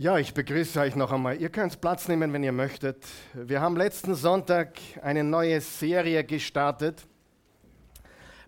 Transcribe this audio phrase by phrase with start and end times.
[0.00, 1.38] Ja, ich begrüße euch noch einmal.
[1.38, 3.04] Ihr könnt Platz nehmen, wenn ihr möchtet.
[3.34, 7.04] Wir haben letzten Sonntag eine neue Serie gestartet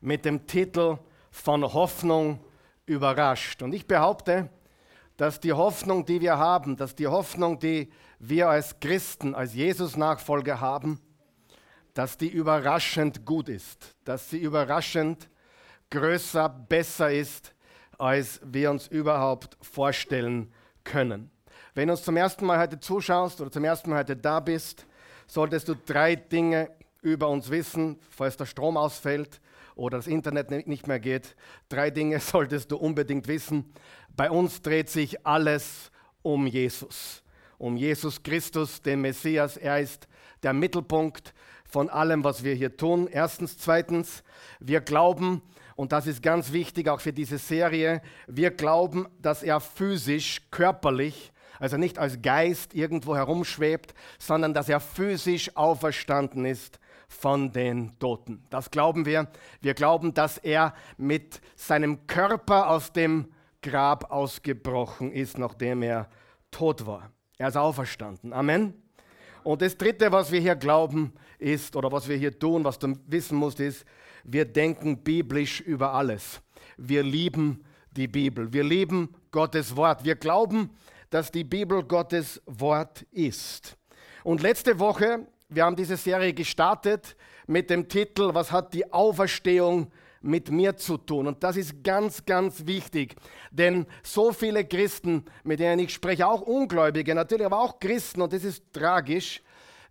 [0.01, 0.99] mit dem Titel
[1.33, 2.39] Von Hoffnung
[2.87, 3.63] überrascht.
[3.63, 4.49] Und ich behaupte,
[5.17, 7.91] dass die Hoffnung, die wir haben, dass die Hoffnung, die
[8.21, 11.01] wir als Christen, als Jesus-Nachfolger haben,
[11.95, 15.29] dass die überraschend gut ist, dass sie überraschend
[15.91, 17.57] größer, besser ist,
[17.99, 20.53] als wir uns überhaupt vorstellen
[20.85, 21.33] können.
[21.75, 24.87] Wenn du uns zum ersten Mal heute zuschaust oder zum ersten Mal heute da bist,
[25.29, 26.69] solltest du drei Dinge
[27.01, 29.41] über uns wissen, falls der Strom ausfällt
[29.77, 31.37] oder das Internet nicht mehr geht.
[31.69, 33.73] Drei Dinge solltest du unbedingt wissen.
[34.17, 37.23] Bei uns dreht sich alles um Jesus,
[37.57, 39.57] um Jesus Christus, den Messias.
[39.57, 40.09] Er ist
[40.43, 41.33] der Mittelpunkt
[41.65, 43.07] von allem, was wir hier tun.
[43.07, 44.25] Erstens, zweitens,
[44.59, 45.41] wir glauben,
[45.77, 51.33] und das ist ganz wichtig auch für diese Serie, wir glauben, dass er physisch, körperlich
[51.61, 58.43] also nicht als Geist irgendwo herumschwebt, sondern dass er physisch auferstanden ist von den Toten.
[58.51, 59.29] Das glauben wir.
[59.61, 63.29] Wir glauben, dass er mit seinem Körper aus dem
[63.63, 66.09] Grab ausgebrochen ist, nachdem er
[66.51, 67.11] tot war.
[67.37, 68.33] Er ist auferstanden.
[68.33, 68.75] Amen.
[69.43, 72.95] Und das Dritte, was wir hier glauben, ist, oder was wir hier tun, was du
[73.07, 73.85] wissen musst, ist,
[74.25, 76.41] wir denken biblisch über alles.
[76.77, 78.53] Wir lieben die Bibel.
[78.53, 80.05] Wir lieben Gottes Wort.
[80.05, 80.71] Wir glauben,
[81.11, 83.77] dass die Bibel Gottes Wort ist.
[84.25, 89.91] Und letzte Woche, wir haben diese Serie gestartet mit dem Titel, was hat die Auferstehung
[90.23, 91.27] mit mir zu tun?
[91.27, 93.17] Und das ist ganz, ganz wichtig,
[93.51, 98.33] denn so viele Christen, mit denen ich spreche, auch Ungläubige natürlich, aber auch Christen, und
[98.33, 99.43] das ist tragisch,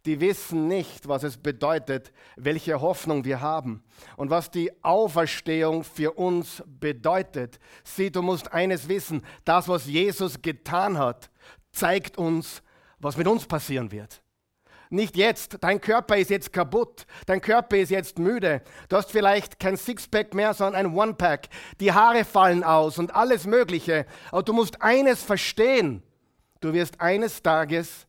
[0.05, 3.83] die wissen nicht, was es bedeutet, welche Hoffnung wir haben
[4.15, 7.59] und was die Auferstehung für uns bedeutet.
[7.83, 11.29] Sieh, du musst eines wissen, das, was Jesus getan hat,
[11.71, 12.63] zeigt uns,
[12.99, 14.21] was mit uns passieren wird.
[14.91, 19.59] Nicht jetzt, dein Körper ist jetzt kaputt, dein Körper ist jetzt müde, du hast vielleicht
[19.59, 21.47] kein Sixpack mehr, sondern ein One-Pack,
[21.79, 24.07] die Haare fallen aus und alles Mögliche.
[24.31, 26.01] Aber du musst eines verstehen,
[26.59, 28.07] du wirst eines Tages,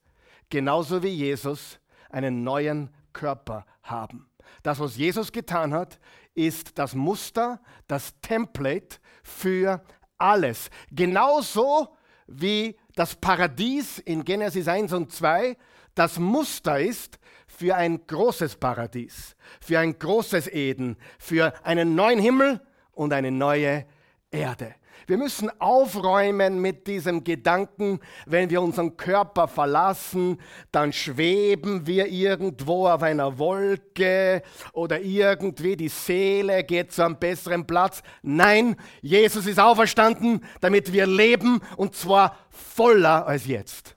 [0.48, 1.79] genauso wie Jesus,
[2.10, 4.28] einen neuen Körper haben.
[4.62, 5.98] Das, was Jesus getan hat,
[6.34, 9.82] ist das Muster, das Template für
[10.18, 10.70] alles.
[10.90, 15.56] Genauso wie das Paradies in Genesis 1 und 2
[15.94, 22.60] das Muster ist für ein großes Paradies, für ein großes Eden, für einen neuen Himmel
[22.92, 23.86] und eine neue
[24.30, 24.74] Erde.
[25.10, 30.40] Wir müssen aufräumen mit diesem Gedanken, wenn wir unseren Körper verlassen,
[30.70, 34.40] dann schweben wir irgendwo auf einer Wolke
[34.72, 38.04] oder irgendwie die Seele geht zu einem besseren Platz.
[38.22, 43.96] Nein, Jesus ist auferstanden, damit wir leben und zwar voller als jetzt.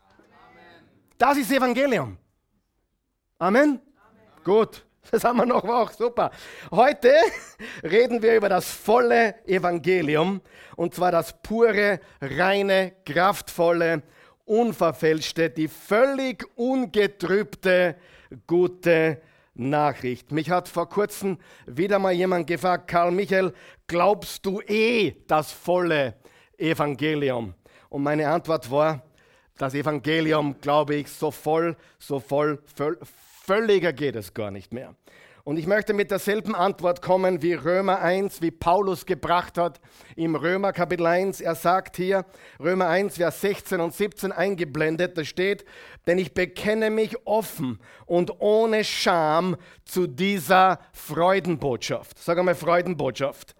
[1.19, 2.17] Das ist Evangelium.
[3.37, 3.79] Amen?
[3.79, 3.79] Amen.
[4.43, 4.83] Gut.
[5.11, 6.31] Das haben wir noch auch, super.
[6.71, 7.13] Heute
[7.83, 10.41] reden wir über das volle Evangelium
[10.75, 14.03] und zwar das pure, reine, kraftvolle,
[14.45, 17.95] unverfälschte, die völlig ungetrübte,
[18.47, 19.21] gute
[19.55, 20.31] Nachricht.
[20.31, 21.37] Mich hat vor kurzem
[21.67, 23.53] wieder mal jemand gefragt, Karl Michael,
[23.87, 26.15] glaubst du eh das volle
[26.57, 27.53] Evangelium?
[27.89, 29.03] Und meine Antwort war,
[29.57, 32.97] das Evangelium glaube ich so voll, so voll, voll
[33.45, 34.95] Völliger geht es gar nicht mehr.
[35.43, 39.81] Und ich möchte mit derselben Antwort kommen wie Römer 1, wie Paulus gebracht hat
[40.15, 41.41] im Römer Kapitel 1.
[41.41, 42.23] Er sagt hier,
[42.57, 45.65] Römer 1, Vers 16 und 17 eingeblendet, da steht,
[46.07, 52.17] denn ich bekenne mich offen und ohne Scham zu dieser Freudenbotschaft.
[52.19, 53.55] Sag einmal Freudenbotschaft.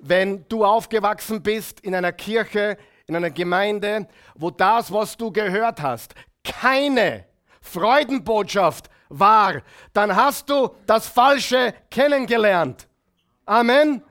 [0.00, 2.76] Wenn du aufgewachsen bist in einer Kirche,
[3.06, 7.29] in einer Gemeinde, wo das, was du gehört hast, keine
[7.60, 9.62] Freudenbotschaft war,
[9.92, 12.88] dann hast du das Falsche kennengelernt.
[13.46, 14.02] Amen.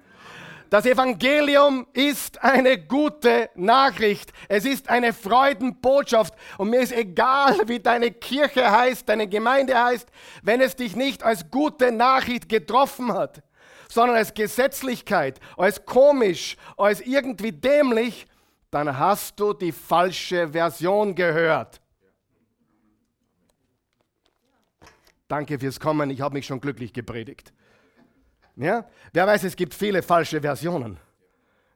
[0.70, 4.32] Das Evangelium ist eine gute Nachricht.
[4.48, 6.36] Es ist eine Freudenbotschaft.
[6.60, 10.08] Und mir ist egal, wie deine Kirche heißt, deine Gemeinde heißt,
[10.44, 13.42] wenn es dich nicht als gute Nachricht getroffen hat,
[13.88, 18.28] sondern als Gesetzlichkeit, als komisch, als irgendwie dämlich,
[18.70, 21.82] dann hast du die falsche Version gehört.
[25.30, 27.54] Danke fürs Kommen, ich habe mich schon glücklich gepredigt.
[28.56, 28.90] Ja?
[29.14, 31.00] Wer weiß, es gibt viele falsche Versionen.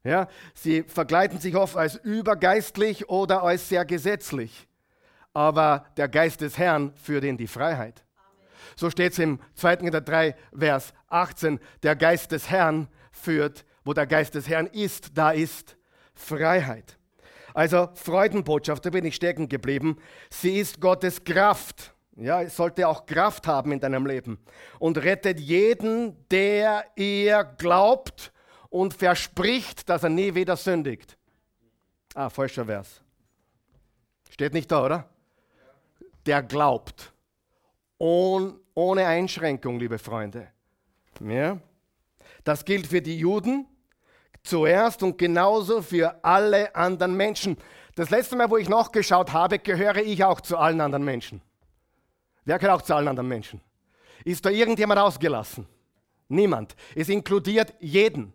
[0.03, 0.27] Ja?
[0.55, 4.67] Sie vergleiten sich oft als übergeistlich oder als sehr gesetzlich.
[5.33, 8.03] Aber der Geist des Herrn führt in die Freiheit.
[8.75, 9.77] So steht es im 2.
[9.77, 11.59] Korinther 3, Vers 18.
[11.83, 15.77] Der Geist des Herrn führt, wo der Geist des Herrn ist, da ist
[16.15, 16.97] Freiheit.
[17.53, 19.97] Also Freudenbotschaft, da bin ich stecken geblieben.
[20.31, 21.92] Sie ist Gottes Kraft.
[22.15, 24.38] Ja, es sollte auch Kraft haben in deinem Leben.
[24.80, 28.31] Und rettet jeden, der ihr glaubt
[28.69, 31.18] und verspricht, dass er nie wieder sündigt.
[32.13, 33.01] Ah, falscher Vers.
[34.30, 35.10] Steht nicht da, oder?
[36.25, 37.12] Der glaubt.
[37.98, 40.48] Oh, ohne Einschränkung, liebe Freunde.
[41.19, 41.57] Ja?
[42.44, 43.68] Das gilt für die Juden
[44.44, 47.57] zuerst und genauso für alle anderen Menschen.
[47.95, 51.42] Das letzte Mal, wo ich nachgeschaut habe, gehöre ich auch zu allen anderen Menschen.
[52.45, 53.61] Wer gehört auch zu allen anderen Menschen?
[54.25, 55.67] Ist da irgendjemand ausgelassen?
[56.27, 56.75] Niemand.
[56.95, 58.33] Es inkludiert jeden.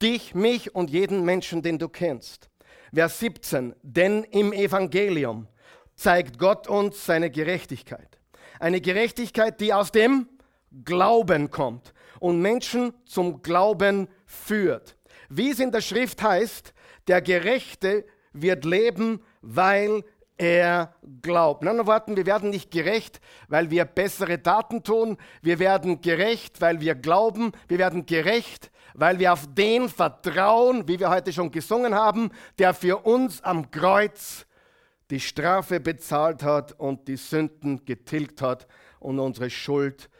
[0.00, 2.50] Dich, mich und jeden Menschen, den du kennst.
[2.94, 3.74] Vers 17.
[3.82, 5.46] Denn im Evangelium
[5.94, 8.18] zeigt Gott uns seine Gerechtigkeit.
[8.58, 10.28] Eine Gerechtigkeit, die aus dem
[10.84, 14.96] Glauben kommt und Menschen zum Glauben führt.
[15.28, 16.72] Wie es in der Schrift heißt,
[17.08, 20.04] der Gerechte wird leben, weil
[20.42, 20.92] er
[21.22, 21.62] glaubt.
[21.62, 25.16] In anderen Worten, wir werden nicht gerecht, weil wir bessere Daten tun.
[25.40, 27.52] Wir werden gerecht, weil wir glauben.
[27.68, 32.74] Wir werden gerecht, weil wir auf den vertrauen, wie wir heute schon gesungen haben, der
[32.74, 34.46] für uns am Kreuz
[35.10, 38.66] die Strafe bezahlt hat und die Sünden getilgt hat
[38.98, 40.10] und unsere Schuld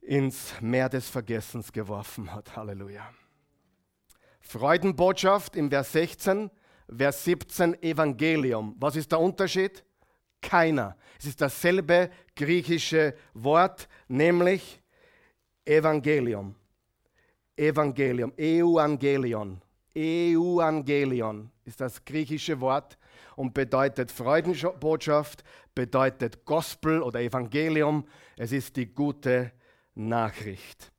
[0.00, 2.56] ins Meer des Vergessens geworfen hat.
[2.56, 3.08] Halleluja.
[4.40, 6.50] Freudenbotschaft im Vers 16,
[6.96, 8.76] Vers 17 Evangelium.
[8.78, 9.84] Was ist der Unterschied?
[10.40, 10.96] Keiner.
[11.18, 14.82] Es ist dasselbe griechische Wort, nämlich
[15.64, 16.54] Evangelium.
[17.56, 19.60] Evangelium, Euangelion.
[19.94, 22.98] Euangelion ist das griechische Wort
[23.36, 25.44] und bedeutet Freudenbotschaft,
[25.74, 28.06] bedeutet Gospel oder Evangelium.
[28.36, 29.52] Es ist die gute
[29.94, 30.91] Nachricht.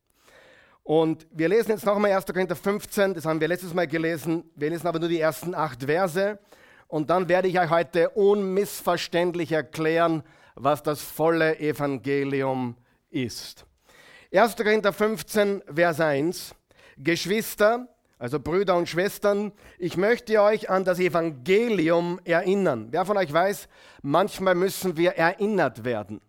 [0.84, 2.26] Und wir lesen jetzt nochmal 1.
[2.26, 4.44] Korinther 15, das haben wir letztes Mal gelesen.
[4.54, 6.38] Wir lesen aber nur die ersten acht Verse.
[6.88, 10.22] Und dann werde ich euch heute unmissverständlich erklären,
[10.54, 12.76] was das volle Evangelium
[13.10, 13.64] ist.
[14.30, 14.56] 1.
[14.56, 16.54] Korinther 15, Vers 1.
[16.98, 17.88] Geschwister,
[18.18, 22.88] also Brüder und Schwestern, ich möchte euch an das Evangelium erinnern.
[22.90, 23.68] Wer von euch weiß,
[24.02, 26.20] manchmal müssen wir erinnert werden.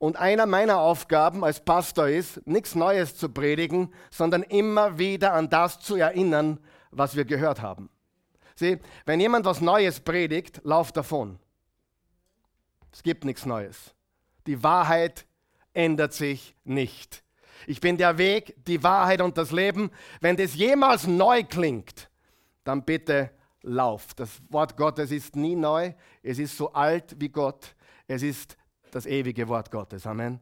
[0.00, 5.50] Und einer meiner Aufgaben als Pastor ist, nichts Neues zu predigen, sondern immer wieder an
[5.50, 6.58] das zu erinnern,
[6.90, 7.90] was wir gehört haben.
[8.56, 11.38] Sieh, wenn jemand was Neues predigt, lauf davon.
[12.90, 13.94] Es gibt nichts Neues.
[14.46, 15.26] Die Wahrheit
[15.74, 17.22] ändert sich nicht.
[17.66, 19.90] Ich bin der Weg, die Wahrheit und das Leben.
[20.22, 22.08] Wenn das jemals neu klingt,
[22.64, 24.14] dann bitte lauf.
[24.14, 25.92] Das Wort Gottes ist nie neu.
[26.22, 27.74] Es ist so alt wie Gott.
[28.08, 28.56] Es ist
[28.94, 30.06] das ewige Wort Gottes.
[30.06, 30.40] Amen.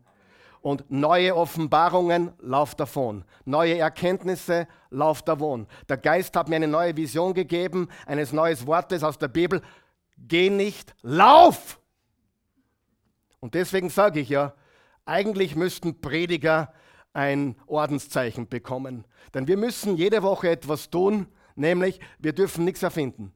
[0.60, 3.24] Und neue Offenbarungen, lauf davon.
[3.44, 5.66] Neue Erkenntnisse, lauf davon.
[5.88, 9.62] Der Geist hat mir eine neue Vision gegeben, eines neuen Wortes aus der Bibel.
[10.16, 11.80] Geh nicht, lauf!
[13.40, 14.52] Und deswegen sage ich ja,
[15.04, 16.72] eigentlich müssten Prediger
[17.12, 19.06] ein Ordenszeichen bekommen.
[19.34, 23.32] Denn wir müssen jede Woche etwas tun, nämlich wir dürfen nichts erfinden.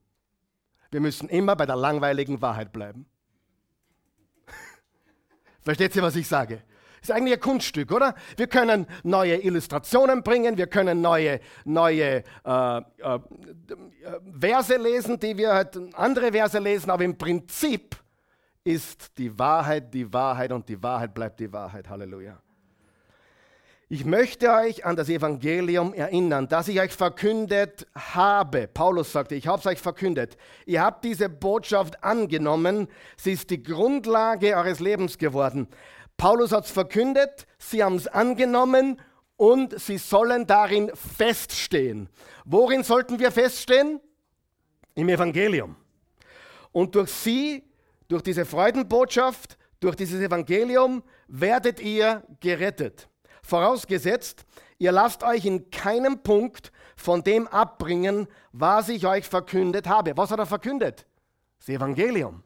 [0.91, 3.07] Wir müssen immer bei der langweiligen Wahrheit bleiben.
[5.63, 6.63] Versteht ihr, was ich sage?
[7.01, 8.15] Ist eigentlich ein Kunststück, oder?
[8.37, 12.83] Wir können neue Illustrationen bringen, wir können neue, neue äh, äh,
[14.39, 17.97] Verse lesen, die wir halt andere Verse lesen, aber im Prinzip
[18.63, 21.89] ist die Wahrheit die Wahrheit und die Wahrheit bleibt die Wahrheit.
[21.89, 22.41] Halleluja.
[23.93, 28.67] Ich möchte euch an das Evangelium erinnern, das ich euch verkündet habe.
[28.67, 30.39] Paulus sagte, ich habe es euch verkündet.
[30.65, 32.89] Ihr habt diese Botschaft angenommen.
[33.19, 35.69] Sie ist die Grundlage eures Lebens geworden.
[36.17, 38.99] Paulus hat es verkündet, sie haben es angenommen
[39.37, 42.09] und sie sollen darin feststehen.
[42.47, 44.01] Worin sollten wir feststehen?
[44.95, 45.77] Im Evangelium.
[46.73, 47.63] Und durch sie,
[48.09, 53.11] durch diese Freudenbotschaft, durch dieses Evangelium werdet ihr gerettet.
[53.43, 54.45] Vorausgesetzt,
[54.79, 60.17] ihr lasst euch in keinem Punkt von dem abbringen, was ich euch verkündet habe.
[60.17, 61.07] Was hat er verkündet?
[61.59, 62.43] Das Evangelium.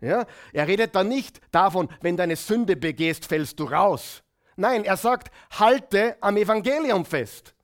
[0.00, 0.24] Ja?
[0.52, 4.22] Er redet da nicht davon, wenn du eine Sünde begehst, fällst du raus.
[4.56, 7.54] Nein, er sagt, halte am Evangelium fest.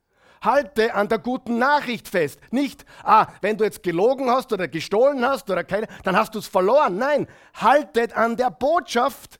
[0.41, 2.39] Halte an der guten Nachricht fest.
[2.51, 6.39] Nicht, ah, wenn du jetzt gelogen hast oder gestohlen hast oder keine, dann hast du
[6.39, 6.97] es verloren.
[6.97, 9.39] Nein, haltet an der Botschaft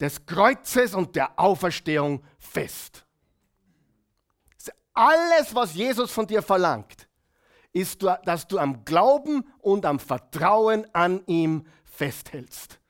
[0.00, 3.06] des Kreuzes und der Auferstehung fest.
[4.92, 7.06] Alles, was Jesus von dir verlangt,
[7.72, 12.80] ist, dass du am Glauben und am Vertrauen an ihm festhältst.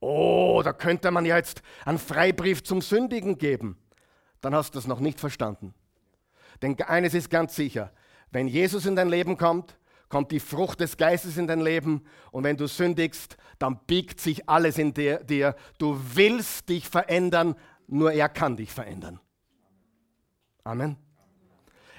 [0.00, 3.78] Oh, da könnte man ja jetzt einen Freibrief zum Sündigen geben.
[4.40, 5.74] Dann hast du es noch nicht verstanden.
[6.62, 7.92] Denn eines ist ganz sicher,
[8.30, 9.76] wenn Jesus in dein Leben kommt,
[10.12, 14.46] kommt die Frucht des Geistes in dein Leben und wenn du sündigst, dann biegt sich
[14.46, 15.56] alles in dir.
[15.78, 19.20] Du willst dich verändern, nur er kann dich verändern.
[20.64, 20.98] Amen.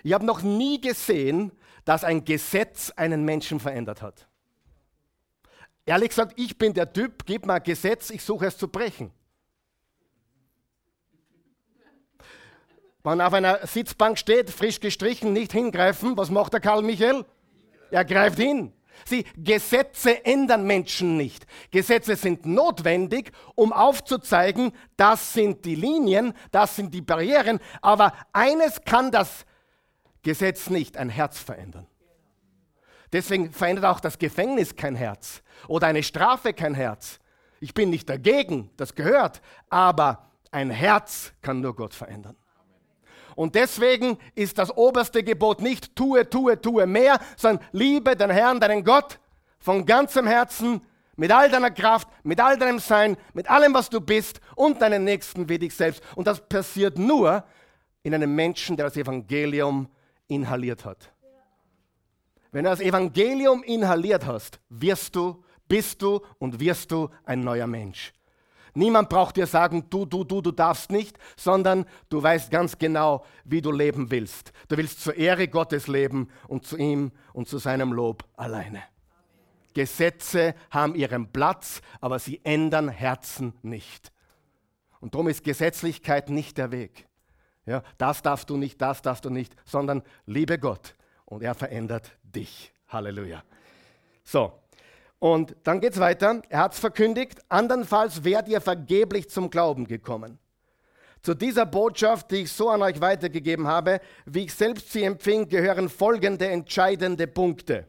[0.04, 1.54] Ich habe noch nie gesehen,
[1.86, 4.28] dass ein Gesetz einen Menschen verändert hat.
[5.84, 9.12] Ehrlich gesagt, ich bin der Typ, gib mir ein Gesetz, ich suche es zu brechen.
[13.04, 17.26] Wenn auf einer Sitzbank steht, frisch gestrichen, nicht hingreifen, was macht der Karl Michael?
[17.94, 18.74] Er greift hin.
[19.06, 21.46] Sie, Gesetze ändern Menschen nicht.
[21.70, 28.82] Gesetze sind notwendig, um aufzuzeigen, das sind die Linien, das sind die Barrieren, aber eines
[28.84, 29.46] kann das
[30.24, 31.86] Gesetz nicht, ein Herz verändern.
[33.12, 37.20] Deswegen verändert auch das Gefängnis kein Herz oder eine Strafe kein Herz.
[37.60, 42.38] Ich bin nicht dagegen, das gehört, aber ein Herz kann nur Gott verändern.
[43.36, 48.60] Und deswegen ist das oberste Gebot nicht tue, tue, tue mehr, sondern liebe den Herrn,
[48.60, 49.20] deinen Gott
[49.60, 50.82] von ganzem Herzen,
[51.16, 55.04] mit all deiner Kraft, mit all deinem Sein, mit allem, was du bist und deinen
[55.04, 56.02] Nächsten wie dich selbst.
[56.16, 57.44] Und das passiert nur
[58.02, 59.88] in einem Menschen, der das Evangelium
[60.28, 61.12] inhaliert hat.
[62.52, 67.68] Wenn du das Evangelium inhaliert hast, wirst du, bist du und wirst du ein neuer
[67.68, 68.14] Mensch.
[68.76, 73.24] Niemand braucht dir sagen, du, du, du, du darfst nicht, sondern du weißt ganz genau,
[73.46, 74.52] wie du leben willst.
[74.68, 78.82] Du willst zur Ehre Gottes leben und zu ihm und zu seinem Lob alleine.
[79.74, 84.12] Gesetze haben ihren Platz, aber sie ändern Herzen nicht.
[85.00, 87.08] Und darum ist Gesetzlichkeit nicht der Weg.
[87.66, 92.18] Ja, das darfst du nicht, das darfst du nicht, sondern liebe Gott und er verändert
[92.24, 92.74] dich.
[92.88, 93.44] Halleluja.
[94.24, 94.54] So,
[95.24, 96.42] und dann geht es weiter.
[96.50, 100.38] Er hat es verkündigt, andernfalls wärt ihr vergeblich zum Glauben gekommen.
[101.22, 105.48] Zu dieser Botschaft, die ich so an euch weitergegeben habe, wie ich selbst sie empfing,
[105.48, 107.88] gehören folgende entscheidende Punkte.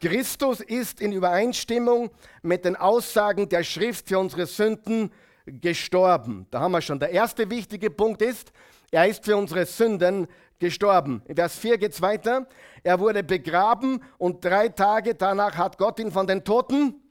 [0.00, 2.10] Christus ist in Übereinstimmung
[2.42, 5.10] mit den Aussagen der Schrift für unsere Sünden
[5.44, 6.46] gestorben.
[6.52, 7.00] Da haben wir schon.
[7.00, 8.52] Der erste wichtige Punkt ist,
[8.92, 10.28] er ist für unsere Sünden
[10.62, 11.22] gestorben.
[11.26, 12.46] In Vers 4 geht es weiter.
[12.84, 17.02] Er wurde begraben und drei Tage danach hat Gott ihn von den Toten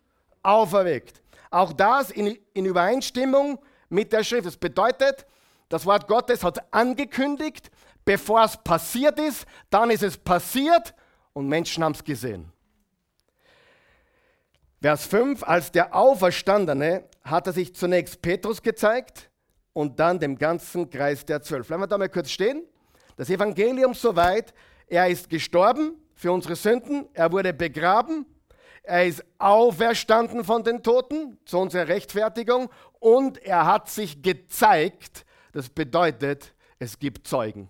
[0.42, 1.22] auferweckt.
[1.50, 4.46] Auch das in, in Übereinstimmung mit der Schrift.
[4.46, 5.26] Das bedeutet,
[5.68, 7.70] das Wort Gottes hat angekündigt,
[8.06, 10.94] bevor es passiert ist, dann ist es passiert
[11.34, 12.50] und Menschen haben es gesehen.
[14.82, 19.30] Vers 5, als der Auferstandene hat er sich zunächst Petrus gezeigt
[19.74, 21.68] und dann dem ganzen Kreis der Zwölf.
[21.68, 22.66] Bleiben wir da mal kurz stehen.
[23.22, 24.52] Das Evangelium soweit,
[24.88, 28.26] er ist gestorben für unsere Sünden, er wurde begraben,
[28.82, 35.24] er ist auferstanden von den Toten zu unserer Rechtfertigung und er hat sich gezeigt.
[35.52, 37.70] Das bedeutet, es gibt Zeugen.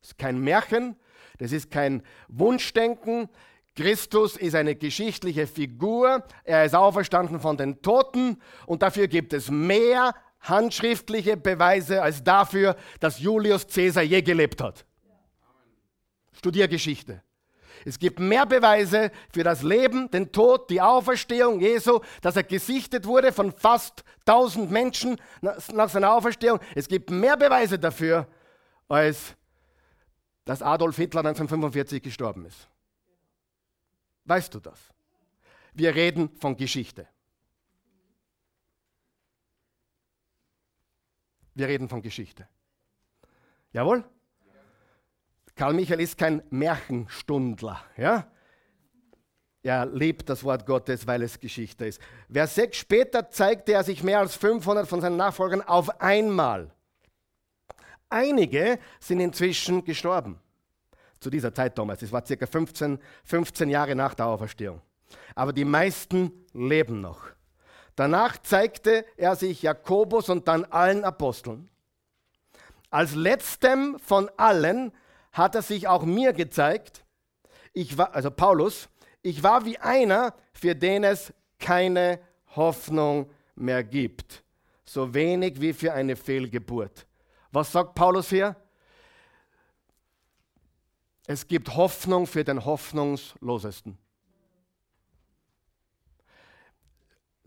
[0.00, 0.94] Das ist kein Märchen,
[1.38, 3.28] das ist kein Wunschdenken.
[3.74, 9.50] Christus ist eine geschichtliche Figur, er ist auferstanden von den Toten und dafür gibt es
[9.50, 14.84] mehr handschriftliche Beweise als dafür, dass Julius Caesar je gelebt hat.
[16.32, 17.22] Studier Geschichte.
[17.84, 23.06] Es gibt mehr Beweise für das Leben, den Tod, die Auferstehung Jesu, dass er gesichtet
[23.06, 26.60] wurde von fast 1000 Menschen nach seiner Auferstehung.
[26.74, 28.26] Es gibt mehr Beweise dafür,
[28.88, 29.34] als
[30.44, 32.68] dass Adolf Hitler 1945 gestorben ist.
[34.24, 34.78] Weißt du das?
[35.74, 37.06] Wir reden von Geschichte.
[41.54, 42.48] Wir reden von Geschichte.
[43.72, 44.04] Jawohl?
[45.56, 47.80] Karl Michael ist kein Märchenstundler.
[47.96, 48.28] Ja?
[49.62, 52.00] Er liebt das Wort Gottes, weil es Geschichte ist.
[52.30, 56.70] Vers 6 später zeigte er sich mehr als 500 von seinen Nachfolgern auf einmal.
[58.08, 60.38] Einige sind inzwischen gestorben.
[61.18, 62.02] Zu dieser Zeit damals.
[62.02, 64.82] Es war circa 15, 15 Jahre nach der Auferstehung.
[65.34, 67.33] Aber die meisten leben noch.
[67.96, 71.70] Danach zeigte er sich Jakobus und dann allen Aposteln.
[72.90, 74.92] Als letztem von allen
[75.32, 77.04] hat er sich auch mir gezeigt,
[77.72, 78.88] ich war, also Paulus,
[79.22, 82.20] ich war wie einer, für den es keine
[82.54, 84.44] Hoffnung mehr gibt,
[84.84, 87.06] so wenig wie für eine Fehlgeburt.
[87.50, 88.56] Was sagt Paulus hier?
[91.26, 93.98] Es gibt Hoffnung für den Hoffnungslosesten.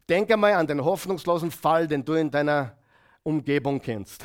[0.10, 2.78] Denke mal an den hoffnungslosen Fall, den du in deiner
[3.24, 4.24] Umgebung kennst.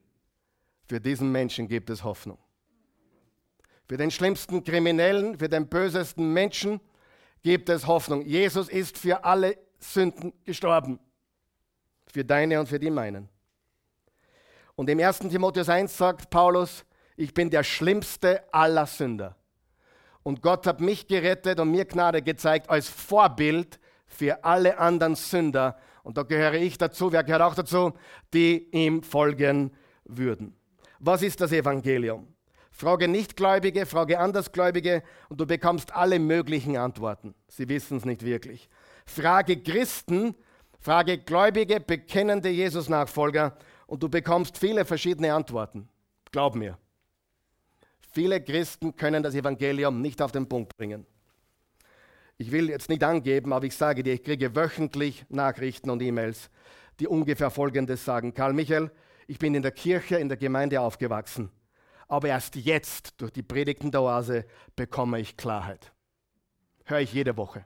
[0.88, 2.38] Für diesen Menschen gibt es Hoffnung
[3.88, 6.80] für den schlimmsten Kriminellen, für den bösesten Menschen
[7.42, 8.22] gibt es Hoffnung.
[8.22, 10.98] Jesus ist für alle Sünden gestorben.
[12.08, 13.28] Für deine und für die meinen.
[14.74, 15.20] Und im 1.
[15.20, 16.84] Timotheus 1 sagt Paulus,
[17.16, 19.36] ich bin der schlimmste aller Sünder.
[20.22, 25.76] Und Gott hat mich gerettet und mir Gnade gezeigt als Vorbild für alle anderen Sünder.
[26.02, 27.92] Und da gehöre ich dazu, wer gehört auch dazu,
[28.32, 29.72] die ihm folgen
[30.04, 30.54] würden.
[30.98, 32.28] Was ist das Evangelium?
[32.70, 37.34] Frage Nichtgläubige, frage Andersgläubige und du bekommst alle möglichen Antworten.
[37.48, 38.68] Sie wissen es nicht wirklich.
[39.06, 40.34] Frage Christen,
[40.78, 45.88] frage Gläubige, bekennende Jesus-Nachfolger und du bekommst viele verschiedene Antworten.
[46.30, 46.76] Glaub mir.
[48.12, 51.06] Viele Christen können das Evangelium nicht auf den Punkt bringen.
[52.38, 56.50] Ich will jetzt nicht angeben, aber ich sage dir, ich kriege wöchentlich Nachrichten und E-Mails,
[57.00, 58.34] die ungefähr Folgendes sagen.
[58.34, 58.90] Karl Michael,
[59.26, 61.50] ich bin in der Kirche, in der Gemeinde aufgewachsen
[62.08, 65.92] aber erst jetzt durch die Predigten der Oase bekomme ich Klarheit.
[66.84, 67.64] Höre ich jede Woche.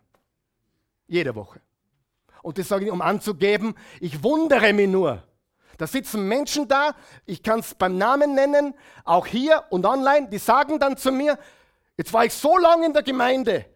[1.07, 1.61] Jede Woche.
[2.43, 5.23] Und das sage ich, um anzugeben, ich wundere mich nur.
[5.77, 6.95] Da sitzen Menschen da,
[7.27, 8.75] ich kann es beim Namen nennen,
[9.05, 11.39] auch hier und online, die sagen dann zu mir,
[11.97, 13.67] jetzt war ich so lange in der Gemeinde,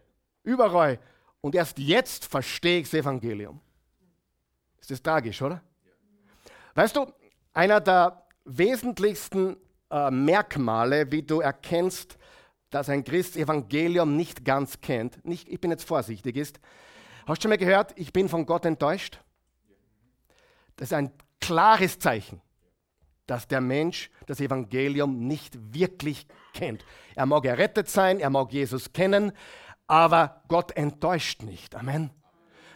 [0.44, 1.00] überall,
[1.40, 3.60] und erst jetzt verstehe ich das Evangelium.
[4.80, 5.60] Ist das tragisch, oder?
[6.74, 7.06] Weißt du,
[7.52, 9.56] einer der wesentlichsten
[9.90, 12.18] äh, Merkmale, wie du erkennst,
[12.70, 15.24] dass ein Christ Evangelium nicht ganz kennt.
[15.24, 16.60] Nicht, ich bin jetzt vorsichtig ist.
[17.26, 19.20] Hast du schon mal gehört, ich bin von Gott enttäuscht?
[20.76, 22.40] Das ist ein klares Zeichen,
[23.26, 26.84] dass der Mensch das Evangelium nicht wirklich kennt.
[27.14, 29.32] Er mag errettet sein, er mag Jesus kennen,
[29.86, 31.74] aber Gott enttäuscht nicht.
[31.74, 32.10] Amen.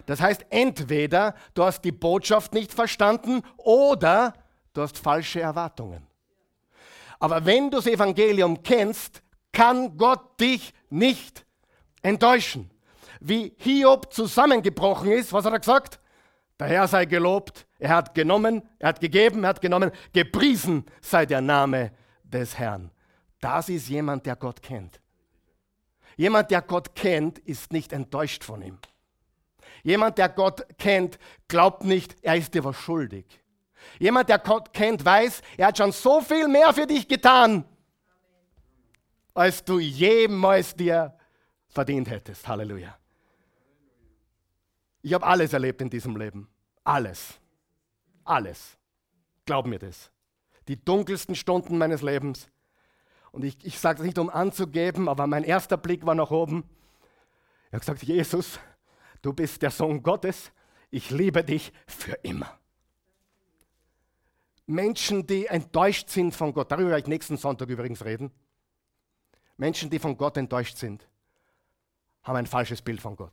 [0.07, 4.33] Das heißt, entweder du hast die Botschaft nicht verstanden oder
[4.73, 6.07] du hast falsche Erwartungen.
[7.19, 9.23] Aber wenn du das Evangelium kennst,
[9.53, 11.45] kann Gott dich nicht
[12.03, 12.71] enttäuschen.
[13.21, 16.01] Wie Hiob zusammengebrochen ist, was hat er gesagt?
[16.61, 21.27] Der Herr sei gelobt, er hat genommen, er hat gegeben, er hat genommen, gepriesen sei
[21.27, 22.91] der Name des Herrn.
[23.41, 25.01] Das ist jemand, der Gott kennt.
[26.19, 28.79] Jemand, der Gott kennt, ist nicht enttäuscht von ihm.
[29.85, 33.25] Jemand, der Gott kennt, glaubt nicht, er ist dir was schuldig.
[34.01, 37.65] Jemand, der Gott kennt, weiß, er hat schon so viel mehr für dich getan,
[39.33, 41.17] als du jemals dir
[41.69, 42.49] verdient hättest.
[42.49, 42.99] Halleluja.
[45.03, 46.49] Ich habe alles erlebt in diesem Leben.
[46.83, 47.39] Alles.
[48.25, 48.77] Alles.
[49.47, 50.11] Glaub mir das.
[50.67, 52.49] Die dunkelsten Stunden meines Lebens.
[53.33, 56.65] Und ich, ich sage das nicht, um anzugeben, aber mein erster Blick war nach oben.
[57.71, 58.59] Er hat gesagt, Jesus,
[59.23, 60.53] du bist der Sohn Gottes.
[60.91, 62.59] Ich liebe dich für immer.
[64.67, 68.31] Menschen, die enttäuscht sind von Gott, darüber werde ich nächsten Sonntag übrigens reden.
[69.57, 71.09] Menschen, die von Gott enttäuscht sind,
[72.23, 73.33] haben ein falsches Bild von Gott.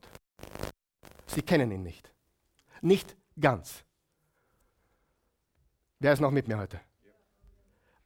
[1.28, 2.12] Sie kennen ihn nicht.
[2.82, 3.84] Nicht ganz.
[6.00, 6.80] Wer ist noch mit mir heute?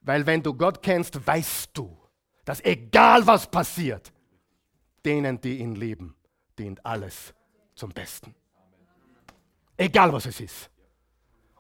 [0.02, 1.98] Weil wenn du Gott kennst, weißt du,
[2.46, 4.12] dass egal was passiert,
[5.06, 6.16] denen, die ihn lieben,
[6.58, 7.34] dient alles
[7.76, 8.36] zum Besten.
[9.78, 10.70] Egal was es ist.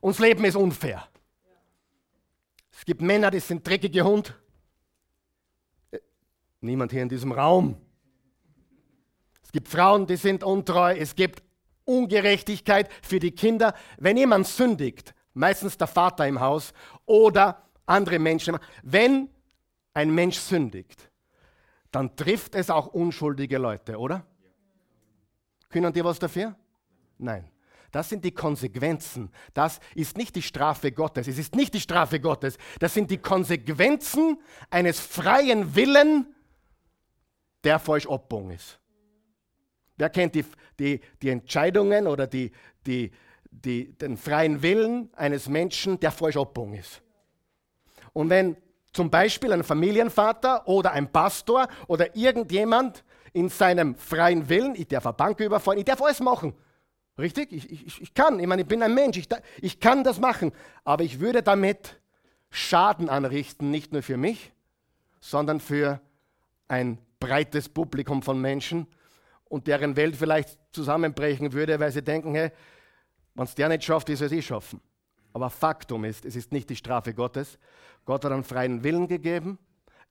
[0.01, 1.07] Uns Leben ist unfair.
[2.71, 4.33] Es gibt Männer, die sind dreckige Hund.
[6.61, 7.77] Niemand hier in diesem Raum.
[9.43, 10.95] Es gibt Frauen, die sind untreu.
[10.95, 11.43] Es gibt
[11.85, 13.73] Ungerechtigkeit für die Kinder.
[13.97, 16.73] Wenn jemand sündigt, meistens der Vater im Haus
[17.05, 19.29] oder andere Menschen, wenn
[19.93, 21.09] ein Mensch sündigt,
[21.91, 24.25] dann trifft es auch unschuldige Leute, oder?
[25.69, 26.55] Können die was dafür?
[27.17, 27.49] Nein.
[27.91, 29.31] Das sind die Konsequenzen.
[29.53, 31.27] Das ist nicht die Strafe Gottes.
[31.27, 32.57] Es ist nicht die Strafe Gottes.
[32.77, 34.37] Das sind die Konsequenzen
[34.69, 36.27] eines freien Willen,
[37.63, 38.79] der falsch Obbogen ist.
[39.97, 40.45] Wer kennt die,
[40.79, 42.51] die, die Entscheidungen oder die,
[42.85, 43.11] die,
[43.51, 47.01] den freien Willen eines Menschen, der falsch Obbogen ist?
[48.13, 48.57] Und wenn
[48.93, 55.05] zum Beispiel ein Familienvater oder ein Pastor oder irgendjemand in seinem freien Willen, ich darf
[55.05, 56.53] eine Bank überfallen, ich darf alles machen,
[57.19, 57.51] Richtig?
[57.51, 59.27] Ich, ich, ich kann, ich meine, ich bin ein Mensch, ich,
[59.61, 60.53] ich kann das machen,
[60.85, 61.99] aber ich würde damit
[62.49, 64.53] Schaden anrichten, nicht nur für mich,
[65.19, 65.99] sondern für
[66.69, 68.87] ein breites Publikum von Menschen
[69.49, 72.51] und deren Welt vielleicht zusammenbrechen würde, weil sie denken, hey,
[73.35, 74.79] wenn es der nicht schafft, soll es ich schaffen?
[75.33, 77.59] Aber Faktum ist, es ist nicht die Strafe Gottes.
[78.05, 79.59] Gott hat einen freien Willen gegeben.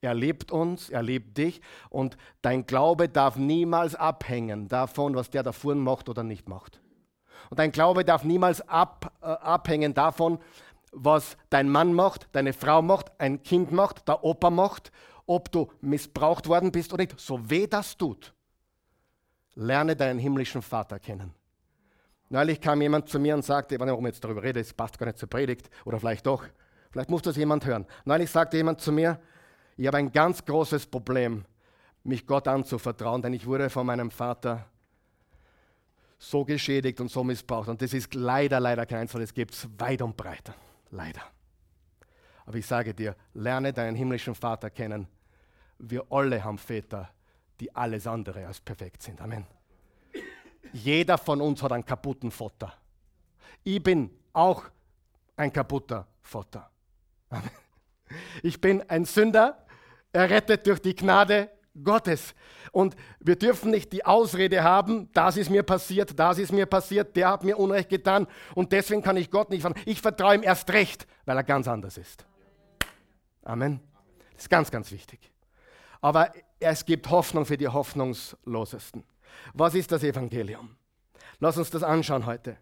[0.01, 5.43] Er liebt uns, er liebt dich und dein Glaube darf niemals abhängen davon, was der
[5.43, 6.81] da vorne macht oder nicht macht.
[7.51, 10.39] Und dein Glaube darf niemals ab, äh, abhängen davon,
[10.93, 14.93] was dein Mann macht, deine Frau macht, ein Kind macht, der Opa macht,
[15.27, 17.19] ob du missbraucht worden bist oder nicht.
[17.19, 18.33] So weh das tut,
[19.55, 21.35] lerne deinen himmlischen Vater kennen.
[22.31, 24.61] Neulich kam jemand zu mir und sagte, ich weiß nicht, warum ich jetzt darüber rede,
[24.61, 26.45] es passt gar nicht zur Predigt, oder vielleicht doch,
[26.91, 27.87] vielleicht muss das jemand hören.
[28.05, 29.19] Neulich sagte jemand zu mir,
[29.77, 31.45] ich habe ein ganz großes Problem
[32.05, 34.67] mich Gott anzuvertrauen, denn ich wurde von meinem Vater
[36.19, 37.69] so geschädigt und so missbraucht.
[37.69, 40.53] Und das ist leider, leider kein Einzel, das gibt es weit und breit.
[40.91, 41.23] Leider.
[42.45, 45.07] Aber ich sage dir, lerne deinen himmlischen Vater kennen.
[45.79, 47.11] Wir alle haben Väter,
[47.61, 49.21] die alles andere als perfekt sind.
[49.21, 49.47] Amen.
[50.73, 52.73] Jeder von uns hat einen kaputten Vater.
[53.65, 54.65] Ich bin auch
[55.37, 56.71] ein kaputter Vater.
[58.43, 59.67] Ich bin ein Sünder,
[60.13, 61.51] errettet durch die Gnade
[61.85, 62.35] Gottes.
[62.73, 67.17] Und wir dürfen nicht die Ausrede haben, das ist mir passiert, das ist mir passiert,
[67.17, 69.85] der hat mir Unrecht getan und deswegen kann ich Gott nicht vertrauen.
[69.87, 72.25] Ich vertraue ihm erst recht, weil er ganz anders ist.
[73.43, 73.81] Amen.
[74.35, 75.33] Das ist ganz, ganz wichtig.
[76.01, 79.05] Aber es gibt Hoffnung für die Hoffnungslosesten.
[79.55, 80.77] Was ist das Evangelium?
[81.41, 82.57] Lass uns das anschauen heute.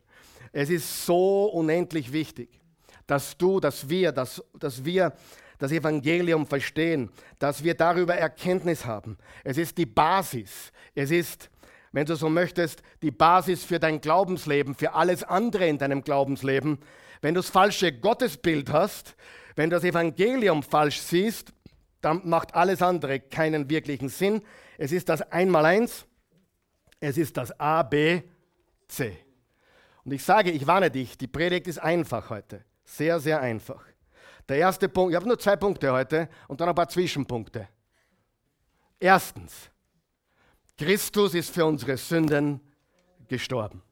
[0.53, 2.61] Es ist so unendlich wichtig,
[3.07, 5.13] dass du, dass wir, dass, dass wir
[5.59, 9.17] das Evangelium verstehen, dass wir darüber Erkenntnis haben.
[9.45, 10.73] Es ist die Basis.
[10.95, 11.51] Es ist,
[11.93, 16.79] wenn du so möchtest, die Basis für dein Glaubensleben, für alles andere in deinem Glaubensleben.
[17.23, 19.17] Wenn du das falsche Gottesbild hast,
[19.55, 21.53] wenn du das Evangelium falsch siehst,
[22.03, 24.43] dann macht alles andere keinen wirklichen Sinn.
[24.77, 26.07] Es ist das Einmaleins,
[27.01, 28.23] es ist das A, B,
[28.89, 29.17] C.
[30.05, 32.65] Und ich sage, ich warne dich, die Predigt ist einfach heute.
[32.85, 33.83] Sehr, sehr einfach.
[34.49, 37.69] Der erste Punkt, ich habe nur zwei Punkte heute und dann ein paar Zwischenpunkte.
[39.01, 39.71] Erstens,
[40.79, 42.61] Christus ist für unsere Sünden
[43.27, 43.83] gestorben.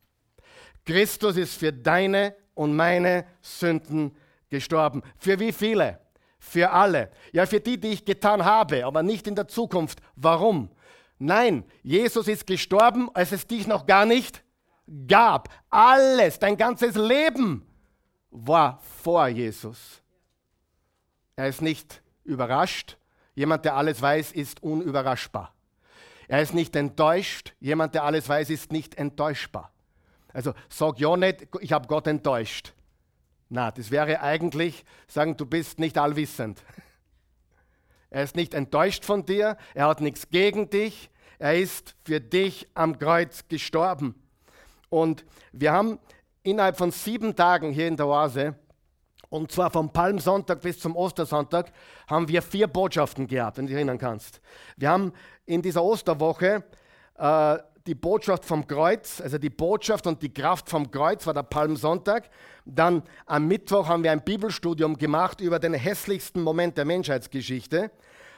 [0.84, 4.14] Christus ist für deine und meine Sünden
[4.48, 5.02] gestorben.
[5.16, 5.98] Für wie viele?
[6.38, 7.10] Für alle.
[7.32, 10.00] Ja, für die, die ich getan habe, aber nicht in der Zukunft.
[10.14, 10.70] Warum?
[11.18, 14.42] Nein, Jesus ist gestorben, als es dich noch gar nicht
[15.06, 15.48] gab.
[15.70, 17.66] Alles, dein ganzes Leben
[18.30, 20.02] war vor Jesus.
[21.36, 22.96] Er ist nicht überrascht.
[23.34, 25.52] Jemand, der alles weiß, ist unüberraschbar.
[26.28, 27.54] Er ist nicht enttäuscht.
[27.60, 29.72] Jemand, der alles weiß, ist nicht enttäuschbar.
[30.32, 32.74] Also sag ja nicht, ich habe Gott enttäuscht.
[33.48, 36.62] Na, das wäre eigentlich sagen, du bist nicht allwissend.
[38.14, 42.68] Er ist nicht enttäuscht von dir, er hat nichts gegen dich, er ist für dich
[42.74, 44.14] am Kreuz gestorben.
[44.88, 45.98] Und wir haben
[46.44, 48.54] innerhalb von sieben Tagen hier in der Oase
[49.30, 51.72] und zwar vom Palmsonntag bis zum Ostersonntag
[52.06, 54.40] haben wir vier Botschaften gehabt, wenn du dich erinnern kannst.
[54.76, 55.12] Wir haben
[55.44, 56.62] in dieser Osterwoche
[57.18, 61.42] äh, die Botschaft vom Kreuz, also die Botschaft und die Kraft vom Kreuz war der
[61.42, 62.30] Palmsonntag.
[62.64, 67.90] Dann am Mittwoch haben wir ein Bibelstudium gemacht über den hässlichsten Moment der Menschheitsgeschichte.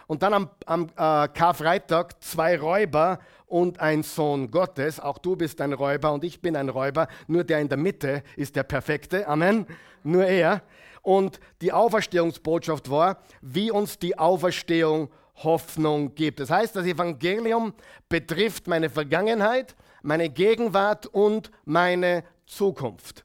[0.08, 4.98] Und dann am, am äh, Karfreitag zwei Räuber und ein Sohn Gottes.
[4.98, 7.06] Auch du bist ein Räuber und ich bin ein Räuber.
[7.28, 9.28] Nur der in der Mitte ist der Perfekte.
[9.28, 9.66] Amen.
[10.02, 10.62] Nur er.
[11.02, 16.40] Und die Auferstehungsbotschaft war, wie uns die Auferstehung Hoffnung gibt.
[16.40, 17.74] Das heißt, das Evangelium
[18.08, 23.24] betrifft meine Vergangenheit, meine Gegenwart und meine Zukunft.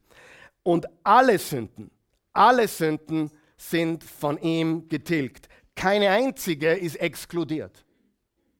[0.63, 1.91] Und alle Sünden,
[2.33, 5.47] alle Sünden sind von ihm getilgt.
[5.75, 7.85] Keine einzige ist exkludiert.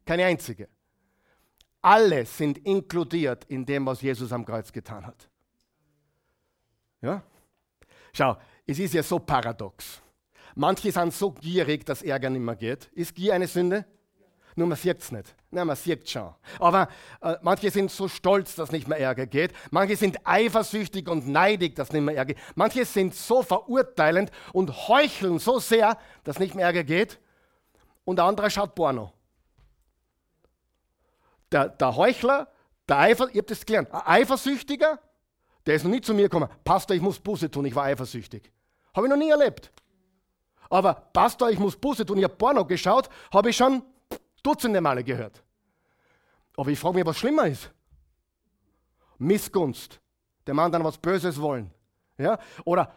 [0.06, 0.68] Keine einzige.
[1.82, 5.30] Alle sind inkludiert in dem, was Jesus am Kreuz getan hat.
[7.02, 7.24] Ja?
[8.14, 10.02] Schau, es ist ja so paradox.
[10.56, 12.90] Manche sind so gierig, dass Ärger nicht mehr geht.
[12.94, 13.86] Ist Gier eine Sünde?
[14.56, 15.34] Nur man sieht es nicht.
[15.50, 16.34] Nein, man sieht es schon.
[16.60, 16.90] Aber
[17.22, 19.54] äh, manche sind so stolz, dass nicht mehr Ärger geht.
[19.70, 22.44] Manche sind eifersüchtig und neidig, dass nicht mehr Ärger geht.
[22.56, 27.20] Manche sind so verurteilend und heucheln so sehr, dass nicht mehr Ärger geht.
[28.04, 29.14] Und der andere schaut Porno.
[31.52, 32.48] Der, der Heuchler,
[32.88, 35.00] der Eifer, ihr habt das gelernt, ein Eifersüchtiger,
[35.66, 36.50] der ist noch nie zu mir gekommen.
[36.64, 38.52] Pastor, ich muss Buße tun, ich war eifersüchtig.
[38.94, 39.72] Habe ich noch nie erlebt.
[40.72, 43.84] Aber Pastor, ich muss Buße tun, ich habe Porno geschaut, habe ich schon
[44.42, 45.44] Dutzende Male gehört.
[46.56, 47.70] Aber ich frage mich, was schlimmer ist.
[49.18, 50.00] Missgunst,
[50.48, 51.70] dem anderen was Böses wollen.
[52.18, 52.40] Ja?
[52.64, 52.96] Oder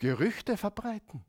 [0.00, 1.24] Gerüchte verbreiten.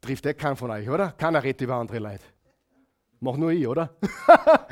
[0.00, 1.12] Trifft eh keinen von euch, oder?
[1.12, 2.24] Keiner redet über andere Leute.
[3.20, 3.94] Mach nur ich, oder?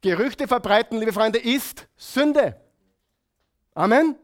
[0.00, 2.58] Gerüchte verbreiten, liebe Freunde, ist Sünde.
[3.74, 4.16] Amen.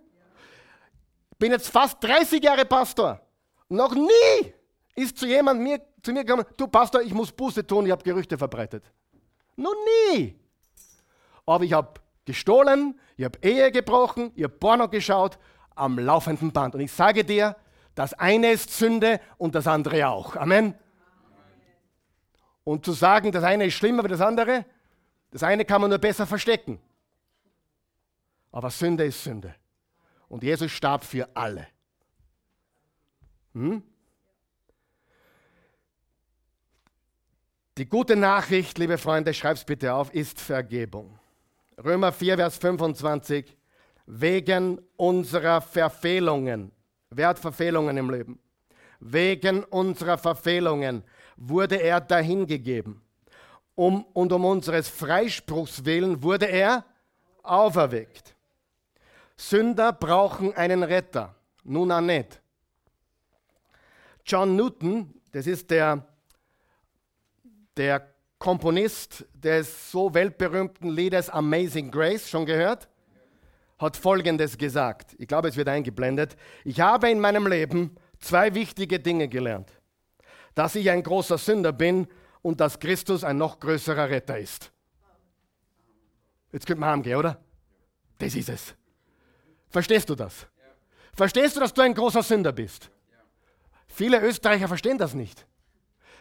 [1.38, 3.20] Bin jetzt fast 30 Jahre Pastor.
[3.68, 4.52] Noch nie
[4.94, 8.02] ist zu jemand mir, zu mir gekommen, du Pastor, ich muss Buße tun, ich habe
[8.02, 8.84] Gerüchte verbreitet.
[9.56, 9.74] Noch
[10.12, 10.38] nie.
[11.44, 15.38] Aber ich habe gestohlen, ich habe Ehe gebrochen, ich habe Porno geschaut
[15.74, 16.74] am laufenden Band.
[16.74, 17.56] Und ich sage dir,
[17.94, 20.36] das eine ist Sünde und das andere auch.
[20.36, 20.74] Amen.
[22.64, 24.64] Und zu sagen, das eine ist schlimmer wie das andere,
[25.30, 26.80] das eine kann man nur besser verstecken.
[28.50, 29.54] Aber Sünde ist Sünde.
[30.28, 31.66] Und Jesus starb für alle.
[33.54, 33.82] Hm?
[37.78, 41.18] Die gute Nachricht, liebe Freunde, schreib's bitte auf, ist Vergebung.
[41.82, 43.56] Römer 4, Vers 25.
[44.06, 46.72] Wegen unserer Verfehlungen.
[47.10, 48.38] Wer hat Verfehlungen im Leben?
[49.00, 51.02] Wegen unserer Verfehlungen
[51.36, 53.02] wurde er dahingegeben.
[53.74, 56.84] Um, und um unseres Freispruchs willen wurde er
[57.42, 58.35] auferweckt.
[59.36, 61.34] Sünder brauchen einen Retter.
[61.64, 62.40] Nun auch nicht.
[64.24, 66.06] John Newton, das ist der,
[67.76, 72.88] der Komponist des so weltberühmten Liedes Amazing Grace, schon gehört?
[73.78, 75.14] Hat Folgendes gesagt.
[75.18, 76.36] Ich glaube, es wird eingeblendet.
[76.64, 79.70] Ich habe in meinem Leben zwei wichtige Dinge gelernt.
[80.54, 82.08] Dass ich ein großer Sünder bin
[82.40, 84.72] und dass Christus ein noch größerer Retter ist.
[86.52, 87.38] Jetzt könnte man heimgehen, oder?
[88.18, 88.74] Das ist es.
[89.68, 90.46] Verstehst du das?
[91.14, 92.90] Verstehst du, dass du ein großer Sünder bist?
[93.86, 95.46] Viele Österreicher verstehen das nicht.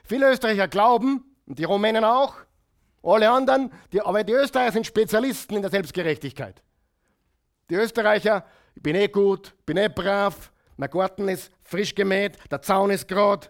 [0.03, 2.35] Viele Österreicher glauben, und die Rumänen auch,
[3.03, 6.63] alle anderen, die, aber die Österreicher sind Spezialisten in der Selbstgerechtigkeit.
[7.69, 12.61] Die Österreicher, ich bin eh gut, bin eh brav, mein Garten ist frisch gemäht, der
[12.61, 13.47] Zaun ist gerade.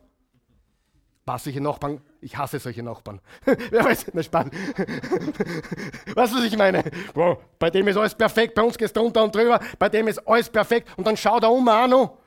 [1.25, 3.21] Passige Nachbarn, ich hasse solche Nachbarn.
[3.45, 4.55] Wer weiß, na spannend.
[6.15, 6.83] weißt du, was ich meine?
[7.13, 10.07] Boah, bei dem ist alles perfekt, bei uns geht es drunter und drüber, bei dem
[10.07, 12.17] ist alles perfekt und dann schaut er um noch,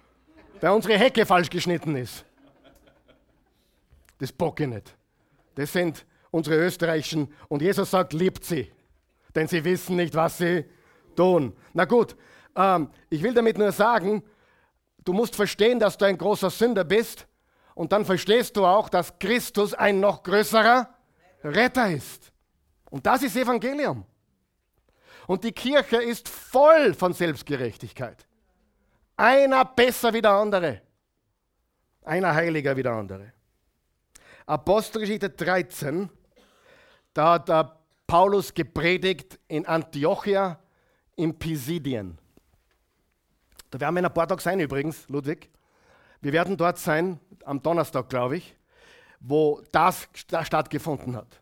[0.60, 2.24] weil unsere Hecke falsch geschnitten ist.
[4.18, 4.94] Das bocke ich nicht.
[5.56, 8.70] Das sind unsere österreichischen und Jesus sagt, liebt sie,
[9.34, 10.64] denn sie wissen nicht, was sie
[11.16, 11.56] tun.
[11.72, 12.14] Na gut,
[12.54, 14.22] ähm, ich will damit nur sagen,
[15.04, 17.27] du musst verstehen, dass du ein großer Sünder bist
[17.78, 20.92] und dann verstehst du auch, dass Christus ein noch größerer
[21.44, 22.32] Retter ist.
[22.90, 24.04] Und das ist Evangelium.
[25.28, 28.26] Und die Kirche ist voll von Selbstgerechtigkeit.
[29.16, 30.82] Einer besser wie der andere.
[32.02, 33.32] Einer heiliger wie der andere.
[34.44, 36.10] Apostelgeschichte 13,
[37.14, 40.58] da hat Paulus gepredigt in Antiochia
[41.14, 42.18] in Pisidien.
[43.70, 45.48] Da werden wir in ein paar Tagen sein übrigens, Ludwig.
[46.20, 48.54] Wir werden dort sein, am Donnerstag, glaube ich,
[49.20, 51.40] wo das stattgefunden hat.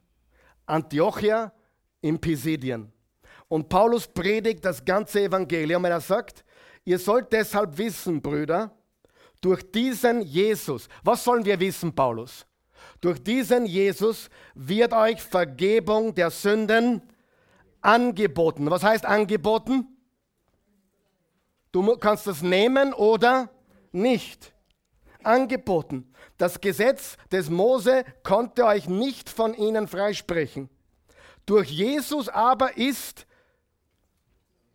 [0.64, 1.52] Antiochia
[2.00, 2.92] in Pisidien.
[3.48, 6.44] Und Paulus predigt das ganze Evangelium und er sagt,
[6.84, 8.72] ihr sollt deshalb wissen, Brüder,
[9.40, 12.46] durch diesen Jesus, was sollen wir wissen, Paulus?
[13.00, 17.02] Durch diesen Jesus wird euch Vergebung der Sünden
[17.80, 18.70] angeboten.
[18.70, 19.86] Was heißt angeboten?
[21.72, 23.50] Du kannst das nehmen oder
[23.92, 24.55] nicht.
[25.26, 26.12] Angeboten.
[26.38, 30.68] Das Gesetz des Mose konnte euch nicht von ihnen freisprechen.
[31.46, 33.26] Durch Jesus aber ist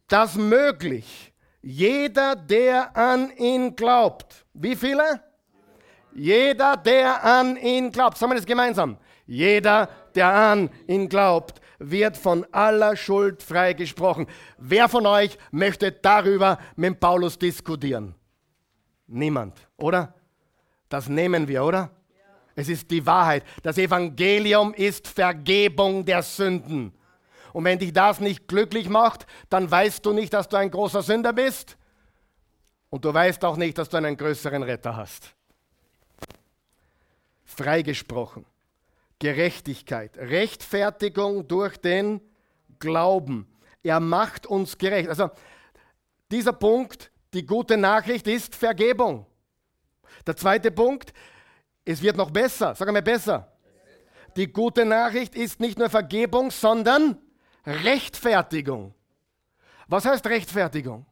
[0.08, 1.34] das möglich.
[1.62, 4.46] Jeder, der an ihn glaubt.
[4.54, 5.22] Wie viele?
[6.14, 8.18] Jeder, der an ihn glaubt.
[8.18, 8.98] Sagen wir das gemeinsam.
[9.26, 14.28] Jeder, der an ihn glaubt, wird von aller Schuld freigesprochen.
[14.58, 18.16] Wer von euch möchte darüber mit Paulus diskutieren?
[19.08, 20.14] Niemand, oder?
[20.92, 21.90] Das nehmen wir, oder?
[22.54, 23.46] Es ist die Wahrheit.
[23.64, 26.94] Das Evangelium ist Vergebung der Sünden.
[27.54, 31.02] Und wenn dich das nicht glücklich macht, dann weißt du nicht, dass du ein großer
[31.02, 31.78] Sünder bist.
[32.90, 35.34] Und du weißt auch nicht, dass du einen größeren Retter hast.
[37.46, 38.46] Freigesprochen.
[39.20, 42.20] Gerechtigkeit, Rechtfertigung durch den
[42.80, 43.48] Glauben.
[43.82, 45.08] Er macht uns gerecht.
[45.08, 45.30] Also
[46.30, 49.26] dieser Punkt, die gute Nachricht ist Vergebung.
[50.26, 51.14] Der zweite Punkt,
[51.86, 52.76] es wird noch besser.
[52.76, 53.52] Sag mal besser.
[54.36, 57.18] Die gute Nachricht ist nicht nur Vergebung, sondern
[57.66, 58.94] Rechtfertigung.
[59.88, 61.06] Was heißt Rechtfertigung?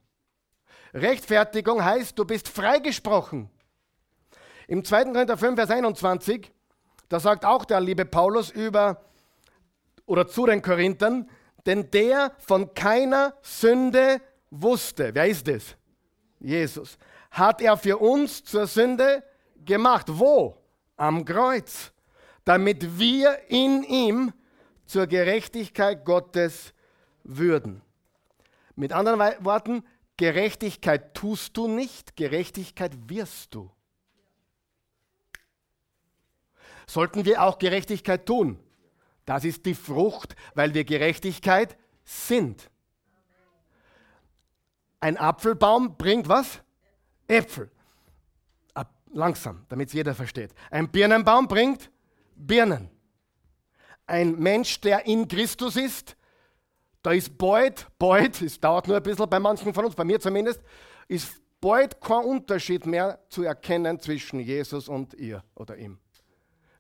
[0.94, 3.50] Rechtfertigung heißt, du bist freigesprochen.
[4.68, 5.06] Im 2.
[5.06, 6.52] Korinther 5, Vers 21
[7.10, 9.04] da sagt auch der liebe Paulus über
[10.06, 11.28] oder zu den Korinthern,
[11.66, 15.76] denn der von keiner Sünde wusste, wer ist es?
[16.40, 16.98] Jesus.
[17.32, 19.24] Hat er für uns zur Sünde
[19.66, 20.08] gemacht.
[20.10, 20.58] Wo?
[20.98, 21.92] Am Kreuz.
[22.44, 24.34] Damit wir in ihm
[24.86, 26.74] zur Gerechtigkeit Gottes
[27.24, 27.82] würden.
[28.76, 29.84] Mit anderen Worten,
[30.18, 33.72] Gerechtigkeit tust du nicht, Gerechtigkeit wirst du
[36.90, 38.60] sollten wir auch Gerechtigkeit tun.
[39.26, 42.70] Das ist die Frucht, weil wir Gerechtigkeit sind.
[45.00, 46.62] Ein Apfelbaum bringt was?
[47.30, 47.70] Äpfel.
[49.12, 50.54] Langsam, damit es jeder versteht.
[50.70, 51.90] Ein Birnenbaum bringt
[52.36, 52.90] Birnen.
[54.06, 56.16] Ein Mensch, der in Christus ist,
[57.02, 60.20] da ist bald, bald, es dauert nur ein bisschen bei manchen von uns, bei mir
[60.20, 60.62] zumindest,
[61.08, 65.98] ist bald kein Unterschied mehr zu erkennen zwischen Jesus und ihr oder ihm.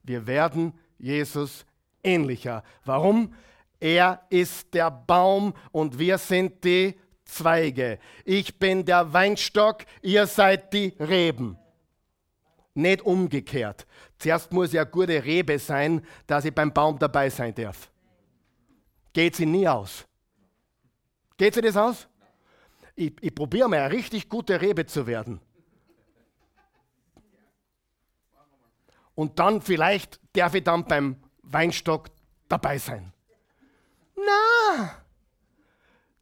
[0.03, 1.65] Wir werden Jesus
[2.03, 2.63] ähnlicher.
[2.85, 3.33] Warum?
[3.79, 6.95] Er ist der Baum und wir sind die
[7.29, 7.99] Zweige.
[8.25, 11.57] Ich bin der Weinstock, ihr seid die Reben.
[12.73, 13.85] Nicht umgekehrt.
[14.17, 17.91] Zuerst muss ja gute Rebe sein, dass ich beim Baum dabei sein darf.
[19.13, 20.05] Geht sie nie aus.
[21.37, 22.07] Geht sie das aus?
[22.95, 25.39] Ich, ich probiere mal eine richtig gute Rebe zu werden.
[29.13, 32.09] Und dann vielleicht darf ich dann beim Weinstock
[32.47, 33.13] dabei sein.
[34.15, 35.03] Na,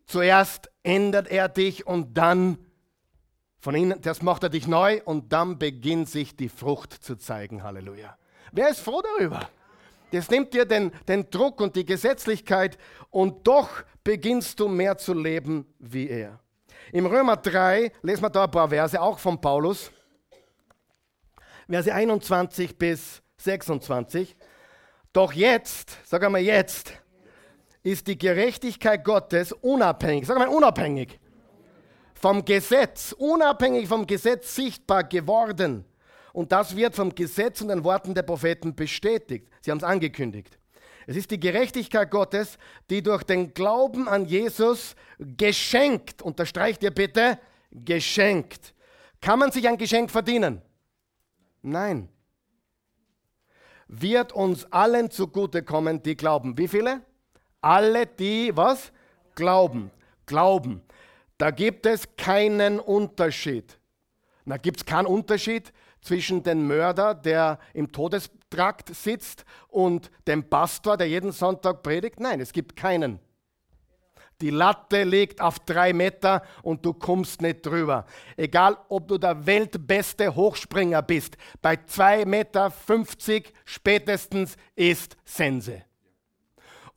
[0.06, 2.58] zuerst ändert er dich und dann
[3.60, 7.64] von innen, das macht er dich neu und dann beginnt sich die Frucht zu zeigen.
[7.64, 8.18] Halleluja.
[8.54, 9.50] Wer ist froh darüber?
[10.12, 12.78] Das nimmt dir den, den Druck und die Gesetzlichkeit
[13.10, 13.70] und doch
[14.06, 16.40] beginnst du mehr zu leben wie er.
[16.94, 19.92] Im Römer 3 lesen wir da ein paar Verse, auch von Paulus.
[21.68, 24.38] Verse 21 bis 26.
[25.12, 26.94] Doch jetzt, sag einmal jetzt,
[27.92, 31.20] ist die Gerechtigkeit Gottes unabhängig, sag mal unabhängig,
[32.14, 35.86] vom Gesetz, unabhängig vom Gesetz sichtbar geworden.
[36.34, 39.48] Und das wird vom Gesetz und den Worten der Propheten bestätigt.
[39.62, 40.60] Sie haben es angekündigt.
[41.06, 42.58] Es ist die Gerechtigkeit Gottes,
[42.90, 47.40] die durch den Glauben an Jesus geschenkt, unterstreicht ihr bitte,
[47.72, 48.74] geschenkt.
[49.22, 50.62] Kann man sich ein Geschenk verdienen?
[51.62, 52.10] Nein.
[53.88, 56.58] Wird uns allen zugutekommen, die glauben.
[56.58, 57.02] Wie viele?
[57.62, 58.92] Alle, die was?
[59.36, 59.92] Glauben.
[60.26, 60.82] Glauben.
[61.38, 63.78] Da gibt es keinen Unterschied.
[64.46, 70.98] Da gibt es keinen Unterschied zwischen dem Mörder, der im Todestrakt sitzt, und dem Pastor,
[70.98, 72.20] der jeden Sonntag predigt.
[72.20, 73.20] Nein, es gibt keinen.
[74.40, 78.06] Die Latte liegt auf drei Meter und du kommst nicht drüber.
[78.36, 82.72] Egal, ob du der weltbeste Hochspringer bist, bei 2,50 Meter
[83.66, 85.82] spätestens ist Sense.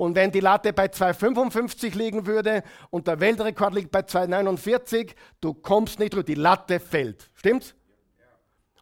[0.01, 5.53] Und wenn die Latte bei 2,55 liegen würde und der Weltrekord liegt bei 2,49, du
[5.53, 6.23] kommst nicht drüber.
[6.23, 7.31] Die Latte fällt.
[7.35, 7.75] Stimmt's?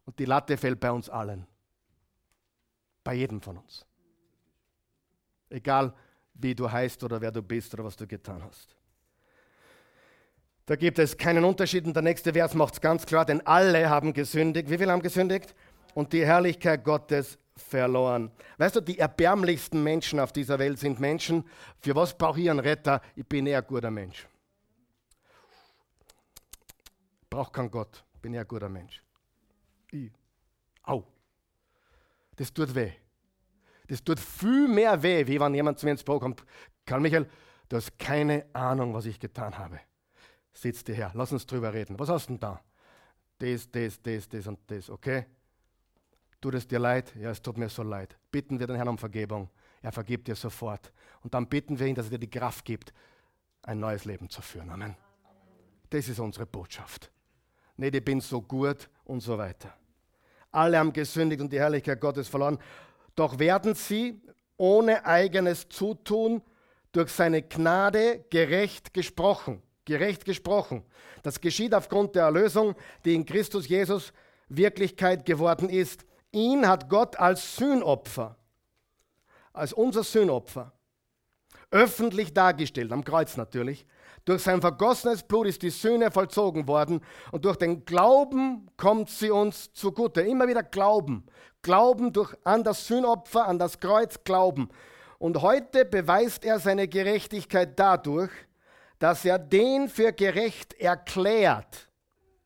[0.05, 1.45] Und die Latte fällt bei uns allen.
[3.03, 3.85] Bei jedem von uns.
[5.51, 5.93] Egal,
[6.35, 8.77] wie du heißt oder wer du bist oder was du getan hast.
[10.67, 13.91] Da gibt es keinen Unterschied und der nächste Vers macht es ganz klar, denn alle
[13.91, 14.71] haben gesündigt.
[14.71, 15.53] Wie viele haben gesündigt?
[15.95, 18.31] Und die Herrlichkeit Gottes verloren.
[18.57, 21.45] Weißt du, die erbärmlichsten Menschen auf dieser Welt sind Menschen,
[21.81, 23.01] für was brauche ich einen Retter?
[23.17, 24.27] Ich bin eher ein guter Mensch.
[27.31, 29.03] Brauche keinen Gott, ich bin eher ein guter Mensch.
[29.91, 30.11] Ich.
[30.83, 31.05] Au.
[32.37, 32.93] Das tut weh.
[33.89, 36.45] Das tut viel mehr weh, wie wenn jemand zu mir ins Büro kommt.
[36.85, 37.29] Karl Michael,
[37.69, 39.81] du hast keine Ahnung, was ich getan habe.
[40.53, 41.99] Sitz dir her, lass uns drüber reden.
[41.99, 42.61] Was hast du denn da?
[43.39, 45.27] Das, das, das, das und das, okay?
[46.41, 47.15] Tut es dir leid?
[47.17, 48.17] Ja, es tut mir so leid.
[48.31, 49.51] Bitten wir den Herrn um Vergebung.
[49.83, 50.93] Er vergibt dir sofort.
[51.23, 52.93] Und dann bitten wir ihn, dass er dir die Kraft gibt,
[53.63, 54.71] ein neues Leben zu führen.
[54.71, 54.97] Amen.
[55.91, 57.11] Das ist unsere Botschaft.
[57.77, 59.73] Nicht, ich bin so gut und so weiter.
[60.51, 62.59] Alle haben gesündigt und die Herrlichkeit Gottes verloren.
[63.15, 64.21] Doch werden sie
[64.57, 66.43] ohne eigenes Zutun
[66.93, 69.63] durch seine Gnade gerecht gesprochen.
[69.85, 70.85] Gerecht gesprochen.
[71.23, 72.75] Das geschieht aufgrund der Erlösung,
[73.05, 74.13] die in Christus Jesus
[74.49, 76.05] Wirklichkeit geworden ist.
[76.33, 78.37] Ihn hat Gott als Sühnopfer,
[79.53, 80.73] als unser Sühnopfer,
[81.71, 83.87] öffentlich dargestellt, am Kreuz natürlich.
[84.25, 87.01] Durch sein vergossenes Blut ist die Sühne vollzogen worden
[87.33, 90.21] und durch den Glauben kommt sie uns zugute.
[90.21, 91.25] Immer wieder Glauben.
[91.63, 94.69] Glauben durch, an das Sühnopfer, an das Kreuz, Glauben.
[95.19, 98.31] Und heute beweist er seine Gerechtigkeit dadurch,
[98.99, 101.89] dass er den für gerecht erklärt.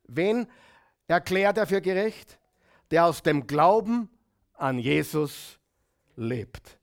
[0.05, 0.47] Wen
[1.09, 2.39] erklärt er für gerecht?
[2.93, 4.09] Der aus dem Glauben
[4.53, 5.59] an Jesus
[6.15, 6.79] lebt.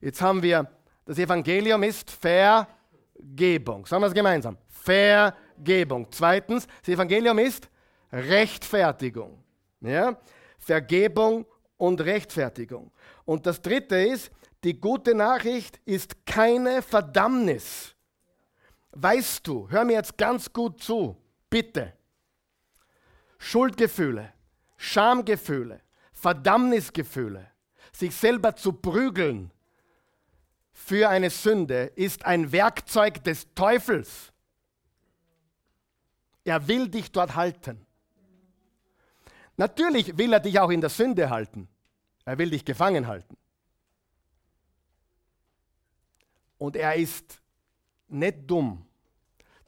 [0.00, 0.68] Jetzt haben wir,
[1.04, 3.84] das Evangelium ist Vergebung.
[3.84, 4.56] Sagen wir es gemeinsam.
[4.68, 6.06] Vergebung.
[6.10, 7.68] Zweitens, das Evangelium ist
[8.10, 9.44] Rechtfertigung.
[9.82, 10.18] Ja?
[10.58, 11.44] Vergebung
[11.76, 12.90] und Rechtfertigung.
[13.26, 14.32] Und das dritte ist,
[14.64, 17.94] die gute Nachricht ist keine Verdammnis.
[18.92, 21.16] Weißt du, hör mir jetzt ganz gut zu,
[21.50, 21.92] bitte.
[23.38, 24.32] Schuldgefühle,
[24.82, 25.82] Schamgefühle,
[26.14, 27.46] Verdammnisgefühle,
[27.92, 29.52] sich selber zu prügeln
[30.72, 34.32] für eine Sünde ist ein Werkzeug des Teufels.
[36.44, 37.86] Er will dich dort halten.
[39.58, 41.68] Natürlich will er dich auch in der Sünde halten.
[42.24, 43.36] Er will dich gefangen halten.
[46.56, 47.42] Und er ist
[48.08, 48.86] nicht dumm.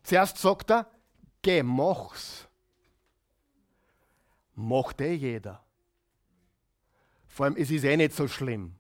[0.03, 0.91] Zuerst sagt er,
[1.43, 2.49] geh, mach's.
[4.55, 5.65] Macht eh jeder.
[7.27, 8.75] Vor allem, es ist eh nicht so schlimm.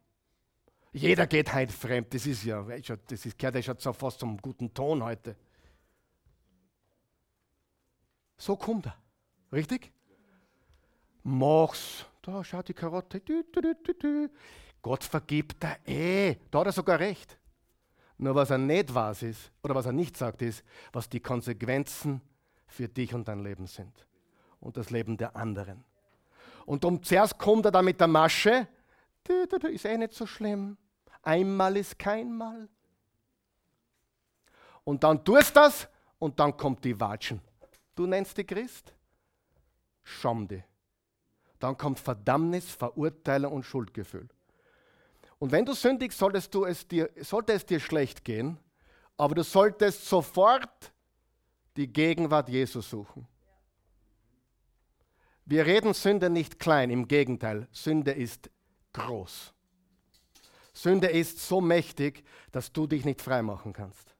[0.92, 2.12] Jeder geht heute fremd.
[2.12, 5.36] Das ist ja, das ist, gehört ja schon fast zum guten Ton heute.
[8.36, 8.96] So kommt er.
[9.52, 9.90] Richtig?
[11.22, 12.04] Mach's.
[12.20, 13.20] Da schaut die Karotte.
[13.20, 14.30] Du, du, du,
[14.82, 16.36] Gott vergibt er eh.
[16.50, 17.38] Da hat er sogar recht.
[18.18, 20.62] Nur was er nicht weiß ist, oder was er nicht sagt, ist,
[20.92, 22.20] was die Konsequenzen
[22.66, 24.06] für dich und dein Leben sind.
[24.62, 25.84] Und das Leben der anderen.
[26.64, 28.66] Und um zuerst kommt er da mit der Masche.
[29.64, 30.78] Ist eh nicht so schlimm.
[31.22, 32.68] Einmal ist kein Mal.
[34.84, 35.88] Und dann tust das
[36.18, 37.40] und dann kommt die Watschen.
[37.94, 38.94] Du nennst dich Christ?
[40.02, 40.62] Scham dich.
[41.58, 44.28] Dann kommt Verdammnis, Verurteilung und Schuldgefühl.
[45.38, 48.58] Und wenn du sündigst, solltest du es dir, sollte es dir schlecht gehen,
[49.16, 50.92] aber du solltest sofort
[51.76, 53.26] die Gegenwart Jesus suchen.
[55.44, 58.50] Wir reden Sünde nicht klein, im Gegenteil, Sünde ist
[58.92, 59.52] groß.
[60.72, 64.14] Sünde ist so mächtig, dass du dich nicht freimachen kannst.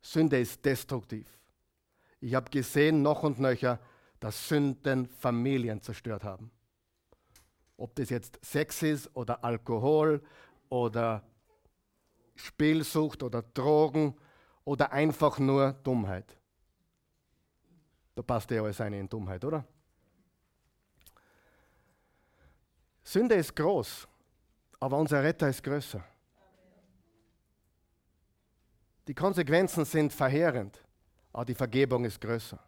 [0.00, 1.26] Sünde ist destruktiv.
[2.20, 3.80] Ich habe gesehen, noch und nöcher,
[4.20, 6.50] dass Sünden Familien zerstört haben.
[7.76, 10.22] Ob das jetzt Sex ist oder Alkohol
[10.68, 11.22] oder
[12.36, 14.16] Spielsucht oder Drogen
[14.64, 16.36] oder einfach nur Dummheit.
[18.16, 19.62] Da passt ja alles eine in Dummheit, oder?
[23.04, 24.08] Sünde ist groß,
[24.80, 26.02] aber unser Retter ist größer.
[29.06, 30.82] Die Konsequenzen sind verheerend,
[31.32, 32.58] aber die Vergebung ist größer.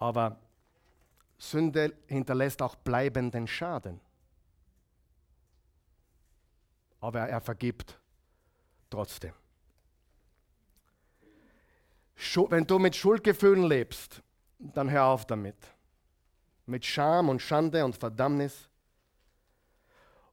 [0.00, 0.36] Aber
[1.38, 4.00] Sünde hinterlässt auch bleibenden Schaden.
[7.00, 7.98] Aber er vergibt
[8.90, 9.32] trotzdem.
[12.16, 14.22] Wenn du mit Schuldgefühlen lebst,
[14.58, 15.56] dann hör auf damit.
[16.64, 18.68] Mit Scham und Schande und Verdammnis.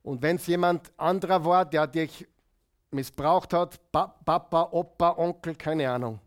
[0.01, 2.27] Und wenn es jemand anderer war, der dich
[2.91, 6.19] missbraucht hat, Papa, Opa, Onkel, keine Ahnung,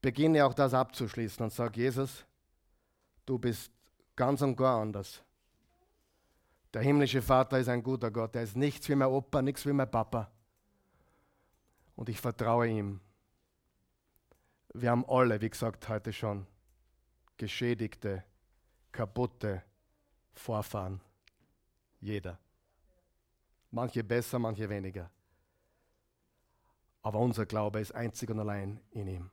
[0.00, 2.24] beginne auch das abzuschließen und sag, Jesus,
[3.26, 3.70] du bist
[4.16, 5.22] ganz und gar anders.
[6.74, 9.72] Der himmlische Vater ist ein guter Gott, er ist nichts wie mein Opa, nichts wie
[9.72, 10.30] mein Papa.
[11.96, 13.00] Und ich vertraue ihm.
[14.74, 16.46] Wir haben alle, wie gesagt, heute schon
[17.36, 18.24] geschädigte,
[18.90, 19.62] kaputte
[20.32, 21.00] Vorfahren.
[22.00, 22.38] Jeder.
[23.70, 25.10] Manche besser, manche weniger.
[27.02, 29.30] Aber unser Glaube ist einzig und allein in ihm.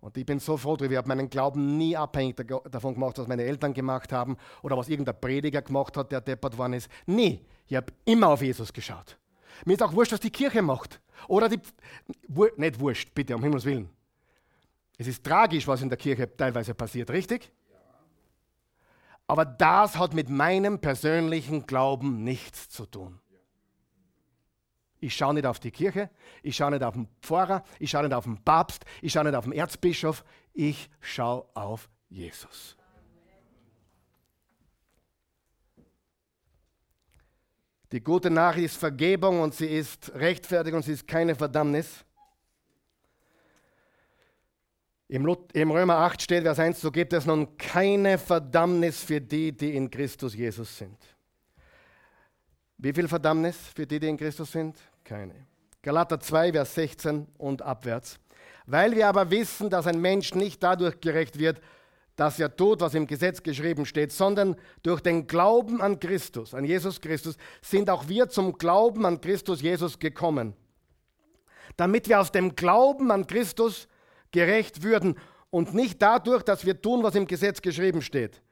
[0.00, 2.36] Und ich bin so froh darüber, ich habe meinen Glauben nie abhängig
[2.70, 6.58] davon gemacht, was meine Eltern gemacht haben oder was irgendein Prediger gemacht hat, der deppert
[6.58, 6.90] worden ist.
[7.06, 7.46] Nie.
[7.66, 9.16] Ich habe immer auf Jesus geschaut.
[9.64, 11.00] Mir ist auch wurscht, was die Kirche macht.
[11.28, 11.60] Oder die,
[12.56, 13.90] nicht wurscht, bitte, um Himmels Willen.
[14.98, 17.50] Es ist tragisch, was in der Kirche teilweise passiert, richtig?
[19.26, 23.18] Aber das hat mit meinem persönlichen Glauben nichts zu tun.
[25.00, 26.10] Ich schaue nicht auf die Kirche,
[26.42, 29.34] ich schaue nicht auf den Pfarrer, ich schaue nicht auf den Papst, ich schaue nicht
[29.34, 32.76] auf den Erzbischof, ich schaue auf Jesus.
[37.92, 42.04] Die gute Nachricht ist Vergebung und sie ist Rechtfertigung und sie ist keine Verdammnis.
[45.08, 45.26] Im,
[45.70, 49.90] Römer 8 steht, Vers 1, so gibt es nun keine Verdammnis für die, die in
[49.90, 50.96] Christus Jesus sind.
[52.78, 54.76] Wie viel Verdammnis für die, die in Christus sind?
[55.04, 55.34] keine.
[55.82, 58.18] Galater 2, Vers 16 und abwärts.
[58.66, 61.60] Weil wir aber wissen, dass ein Mensch nicht dadurch gerecht wird,
[62.16, 66.64] dass er tut, was im Gesetz geschrieben steht, sondern durch den Glauben an Christus, an
[66.64, 70.54] Jesus Christus, sind auch wir zum Glauben an Christus Jesus gekommen.
[71.76, 73.88] Damit wir aus dem Glauben an Christus
[74.30, 75.18] gerecht würden
[75.50, 78.42] und nicht dadurch, dass wir tun, was im Gesetz geschrieben steht.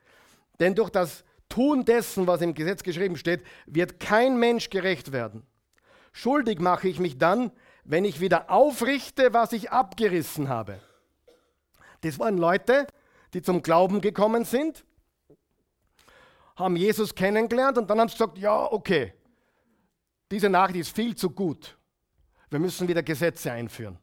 [0.58, 5.46] Denn durch das Tun dessen, was im Gesetz geschrieben steht, wird kein Mensch gerecht werden.
[6.12, 7.50] Schuldig mache ich mich dann,
[7.84, 10.80] wenn ich wieder aufrichte, was ich abgerissen habe.
[12.02, 12.86] Das waren Leute,
[13.34, 14.84] die zum Glauben gekommen sind,
[16.56, 19.14] haben Jesus kennengelernt und dann haben sie gesagt, ja, okay,
[20.30, 21.76] diese Nachricht ist viel zu gut.
[22.50, 23.98] Wir müssen wieder Gesetze einführen.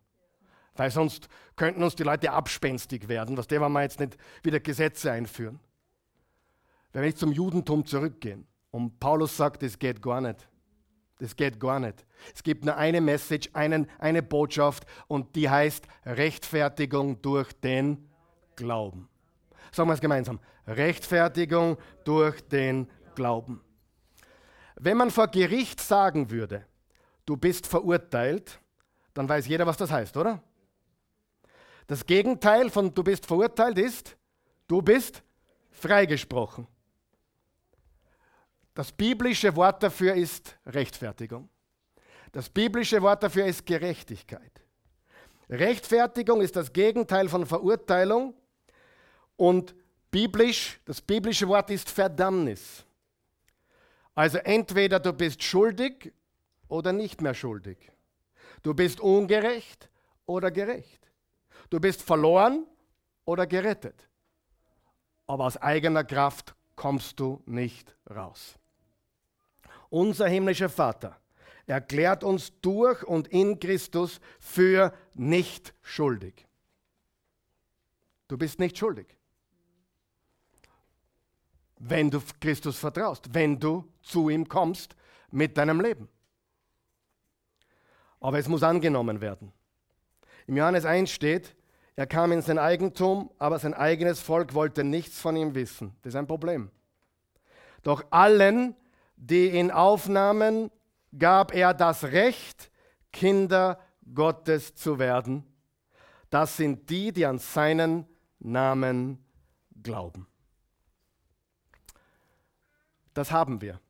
[0.75, 3.37] Weil sonst könnten uns die Leute abspenstig werden.
[3.37, 5.59] Was der, wenn wir jetzt nicht wieder Gesetze einführen.
[6.91, 8.47] Wenn wir nicht zum Judentum zurückgehen.
[8.71, 10.47] Und Paulus sagt, es geht gar nicht.
[11.19, 12.05] Das geht gar nicht.
[12.33, 18.07] Es gibt nur eine Message, einen, eine Botschaft und die heißt Rechtfertigung durch den
[18.55, 19.09] Glauben.
[19.71, 20.39] Sagen wir es gemeinsam.
[20.65, 23.61] Rechtfertigung durch den Glauben.
[24.75, 26.65] Wenn man vor Gericht sagen würde,
[27.25, 28.59] du bist verurteilt,
[29.13, 30.43] dann weiß jeder, was das heißt, oder?
[31.87, 34.17] Das Gegenteil von du bist verurteilt ist,
[34.67, 35.23] du bist
[35.71, 36.67] freigesprochen.
[38.73, 41.49] Das biblische Wort dafür ist Rechtfertigung.
[42.31, 44.51] Das biblische Wort dafür ist Gerechtigkeit.
[45.49, 48.35] Rechtfertigung ist das Gegenteil von Verurteilung
[49.37, 49.73] und
[50.11, 52.83] biblisch, das biblische Wort ist Verdammnis.
[54.13, 56.11] Also entweder du bist schuldig
[56.67, 57.77] oder nicht mehr schuldig.
[58.63, 59.89] Du bist ungerecht
[60.25, 61.09] oder gerecht.
[61.69, 62.65] Du bist verloren
[63.25, 64.07] oder gerettet.
[65.27, 68.55] Aber aus eigener Kraft kommst du nicht raus.
[69.89, 71.19] Unser himmlischer Vater
[71.65, 76.47] erklärt uns durch und in Christus für nicht schuldig.
[78.27, 79.17] Du bist nicht schuldig.
[81.79, 84.95] Wenn du Christus vertraust, wenn du zu ihm kommst
[85.31, 86.09] mit deinem Leben.
[88.19, 89.53] Aber es muss angenommen werden.
[90.47, 91.55] Im Johannes 1 steht,
[91.95, 95.95] er kam in sein Eigentum, aber sein eigenes Volk wollte nichts von ihm wissen.
[96.01, 96.69] Das ist ein Problem.
[97.83, 98.75] Doch allen,
[99.15, 100.71] die ihn aufnahmen,
[101.17, 102.71] gab er das Recht,
[103.11, 103.79] Kinder
[104.13, 105.43] Gottes zu werden.
[106.29, 108.05] Das sind die, die an seinen
[108.39, 109.25] Namen
[109.81, 110.27] glauben.
[113.17, 113.81] Das haben wir.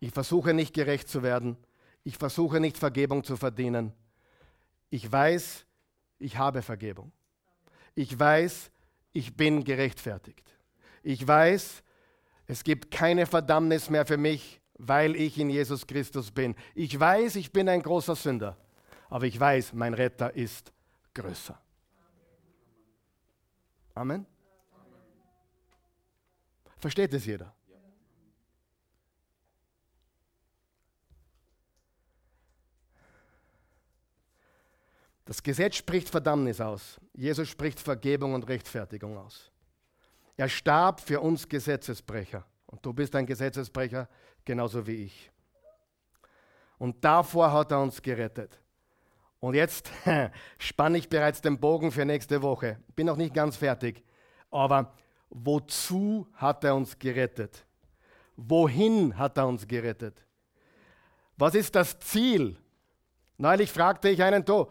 [0.00, 1.58] Ich versuche nicht gerecht zu werden.
[2.02, 3.92] Ich versuche nicht Vergebung zu verdienen.
[4.88, 5.66] Ich weiß,
[6.18, 7.12] ich habe Vergebung.
[7.94, 8.70] Ich weiß,
[9.12, 10.56] ich bin gerechtfertigt.
[11.02, 11.82] Ich weiß,
[12.46, 16.54] es gibt keine Verdammnis mehr für mich, weil ich in Jesus Christus bin.
[16.74, 18.56] Ich weiß, ich bin ein großer Sünder,
[19.10, 20.72] aber ich weiß, mein Retter ist
[21.12, 21.60] größer.
[23.94, 24.24] Amen.
[26.78, 27.55] Versteht es jeder?
[35.26, 37.00] Das Gesetz spricht Verdammnis aus.
[37.12, 39.50] Jesus spricht Vergebung und Rechtfertigung aus.
[40.36, 42.44] Er starb für uns Gesetzesbrecher.
[42.66, 44.08] Und du bist ein Gesetzesbrecher,
[44.44, 45.30] genauso wie ich.
[46.78, 48.60] Und davor hat er uns gerettet.
[49.40, 49.90] Und jetzt
[50.58, 52.78] spanne ich bereits den Bogen für nächste Woche.
[52.94, 54.04] Bin noch nicht ganz fertig.
[54.50, 54.92] Aber
[55.28, 57.66] wozu hat er uns gerettet?
[58.36, 60.24] Wohin hat er uns gerettet?
[61.36, 62.56] Was ist das Ziel?
[63.38, 64.66] Neulich fragte ich einen, du,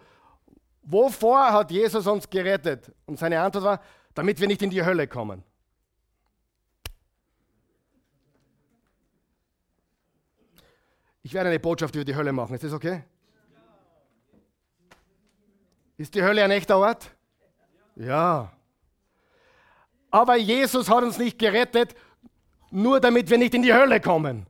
[0.85, 2.91] wovor hat Jesus uns gerettet?
[3.05, 3.81] Und seine Antwort war,
[4.13, 5.43] damit wir nicht in die Hölle kommen.
[11.23, 12.53] Ich werde eine Botschaft über die Hölle machen.
[12.53, 13.03] Ist das okay?
[15.97, 17.09] Ist die Hölle ein echter Ort?
[17.95, 18.51] Ja.
[20.11, 21.95] Aber Jesus hat uns nicht gerettet,
[22.69, 24.45] nur damit wir nicht in die Hölle kommen.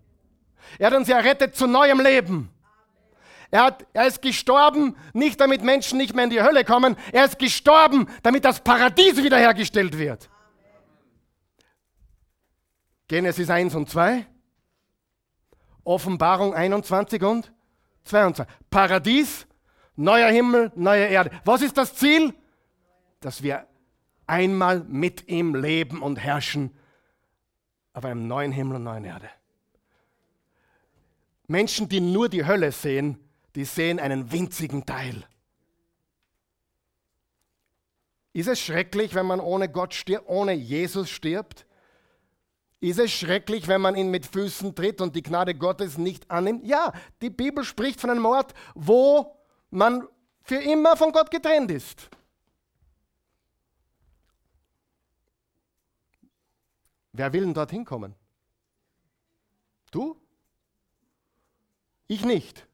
[0.77, 2.49] Er hat uns errettet zu neuem Leben.
[3.55, 6.97] Er, hat, er ist gestorben, nicht damit Menschen nicht mehr in die Hölle kommen.
[7.13, 10.29] Er ist gestorben, damit das Paradies wiederhergestellt wird.
[13.07, 14.27] Genesis 1 und 2.
[15.85, 17.53] Offenbarung 21 und
[18.03, 18.45] 22.
[18.69, 19.47] Paradies,
[19.95, 21.31] neuer Himmel, neue Erde.
[21.45, 22.33] Was ist das Ziel?
[23.21, 23.65] Dass wir
[24.27, 26.77] einmal mit ihm leben und herrschen
[27.93, 29.29] auf einem neuen Himmel und neuen Erde.
[31.47, 33.24] Menschen, die nur die Hölle sehen,
[33.55, 35.25] die sehen einen winzigen Teil.
[38.33, 41.65] Ist es schrecklich, wenn man ohne Gott stirbt, ohne Jesus stirbt?
[42.81, 46.65] Ist es schrecklich, wenn man ihn mit Füßen tritt und die Gnade Gottes nicht annimmt?
[46.65, 46.91] Ja,
[47.21, 49.37] die Bibel spricht von einem Ort, wo
[49.69, 50.07] man
[50.41, 52.09] für immer von Gott getrennt ist.
[57.13, 58.13] Wer will denn dorthin kommen?
[59.91, 60.19] Du?
[62.07, 62.67] Ich nicht.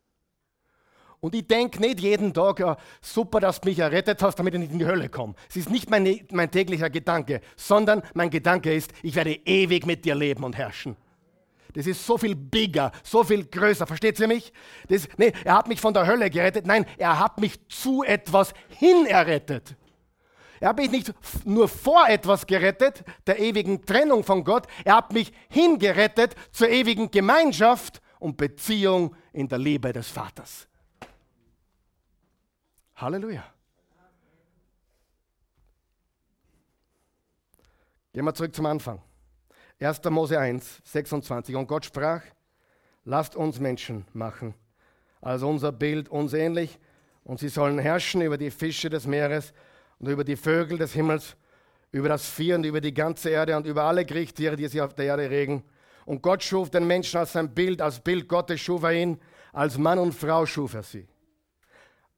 [1.22, 4.60] Und ich denke nicht jeden Tag, ja, super, dass du mich errettet hast, damit ich
[4.60, 5.36] nicht in die Hölle komme.
[5.50, 10.04] Es ist nicht mein, mein täglicher Gedanke, sondern mein Gedanke ist, ich werde ewig mit
[10.04, 10.98] dir leben und herrschen.
[11.74, 13.86] Das ist so viel bigger, so viel größer.
[13.86, 14.52] Versteht ihr mich?
[14.90, 16.66] Das, nee, er hat mich von der Hölle gerettet.
[16.66, 19.76] Nein, er hat mich zu etwas hin errettet.
[20.60, 21.14] Er hat mich nicht
[21.46, 24.68] nur vor etwas gerettet, der ewigen Trennung von Gott.
[24.84, 30.68] Er hat mich hingerettet zur ewigen Gemeinschaft und Beziehung in der Liebe des Vaters.
[33.02, 33.44] Halleluja.
[38.14, 39.02] Gehen wir zurück zum Anfang.
[39.80, 40.04] 1.
[40.10, 41.56] Mose 1, 26.
[41.56, 42.22] Und Gott sprach,
[43.04, 44.54] lasst uns Menschen machen,
[45.22, 46.78] also unser Bild uns ähnlich,
[47.24, 49.54] und sie sollen herrschen über die Fische des Meeres
[50.00, 51.36] und über die Vögel des Himmels,
[51.92, 54.94] über das Vieh und über die ganze Erde und über alle Kriechtiere, die sich auf
[54.94, 55.64] der Erde regen.
[56.06, 59.20] Und Gott schuf den Menschen als sein Bild, als Bild Gottes schuf er ihn,
[59.54, 61.08] als Mann und Frau schuf er sie.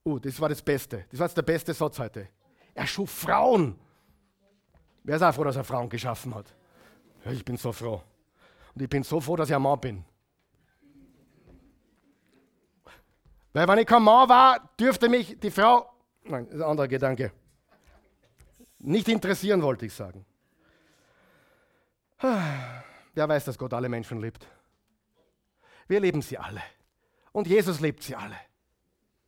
[0.06, 1.06] Uh, das war das Beste.
[1.10, 2.28] Das war jetzt der beste Satz heute.
[2.74, 3.80] Er schuf Frauen.
[5.04, 6.54] Wer ist auch froh, dass er Frauen geschaffen hat?
[7.26, 8.01] Ich bin so froh.
[8.76, 10.04] Und ich bin so froh, dass ich ein Mann bin.
[13.54, 15.88] Weil wenn ich kein Mann war, dürfte mich die Frau,
[16.24, 17.32] nein, das ist ein anderer Gedanke,
[18.80, 20.26] nicht interessieren, wollte ich sagen.
[22.20, 24.47] Wer weiß, dass Gott alle Menschen liebt?
[25.88, 26.62] Wir lieben sie alle.
[27.32, 28.38] Und Jesus liebt sie alle.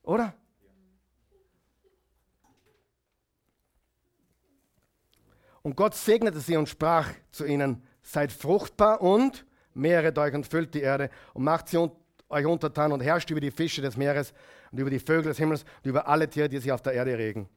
[0.03, 0.33] Oder?
[5.65, 10.75] Und Gott segnete sie und sprach zu ihnen, seid fruchtbar und mehret euch und füllt
[10.75, 11.89] die Erde und macht sie
[12.29, 14.31] euch untertan und herrscht über die Fische des Meeres
[14.71, 17.17] und über die Vögel des Himmels und über alle Tiere, die sich auf der Erde
[17.17, 17.49] regen.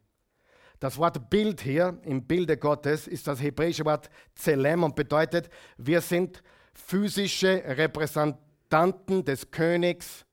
[0.81, 6.01] Das Wort Bild hier im Bilde Gottes ist das hebräische Wort Zelem und bedeutet, wir
[6.01, 6.43] sind
[6.73, 10.25] physische Repräsentanten des Königs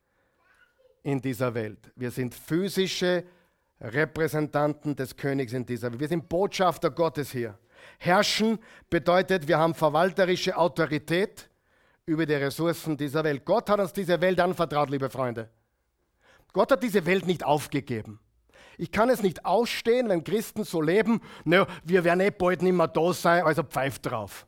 [1.04, 1.92] in dieser Welt.
[1.98, 3.26] Wir sind physische
[3.82, 6.00] Repräsentanten des Königs in dieser Welt.
[6.00, 7.60] Wir sind Botschafter Gottes hier.
[7.98, 8.60] Herrschen
[8.90, 11.50] bedeutet, wir haben verwalterische Autorität
[12.06, 13.46] über die Ressourcen dieser Welt.
[13.46, 15.50] Gott hat uns diese Welt anvertraut, liebe Freunde.
[16.54, 18.20] Gott hat diese Welt nicht aufgegeben.
[18.78, 22.74] Ich kann es nicht ausstehen, wenn Christen so leben, naja, wir werden eh bald nicht
[22.74, 24.46] mehr da sein, also pfeift drauf.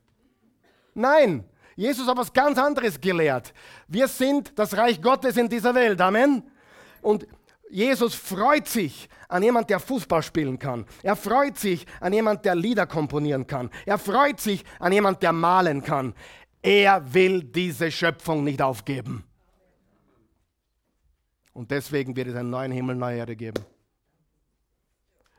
[0.94, 1.44] Nein,
[1.76, 3.54] Jesus hat was ganz anderes gelehrt.
[3.86, 6.00] Wir sind das Reich Gottes in dieser Welt.
[6.00, 6.42] Amen.
[7.00, 7.26] Und
[7.70, 10.86] Jesus freut sich an jemand, der Fußball spielen kann.
[11.02, 13.70] Er freut sich an jemand, der Lieder komponieren kann.
[13.86, 16.14] Er freut sich an jemand, der malen kann.
[16.62, 19.24] Er will diese Schöpfung nicht aufgeben.
[21.52, 23.64] Und deswegen wird es einen neuen Himmel, neue Erde geben.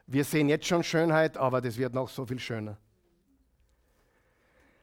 [0.06, 2.78] Wir sehen jetzt schon Schönheit, aber das wird noch so viel schöner.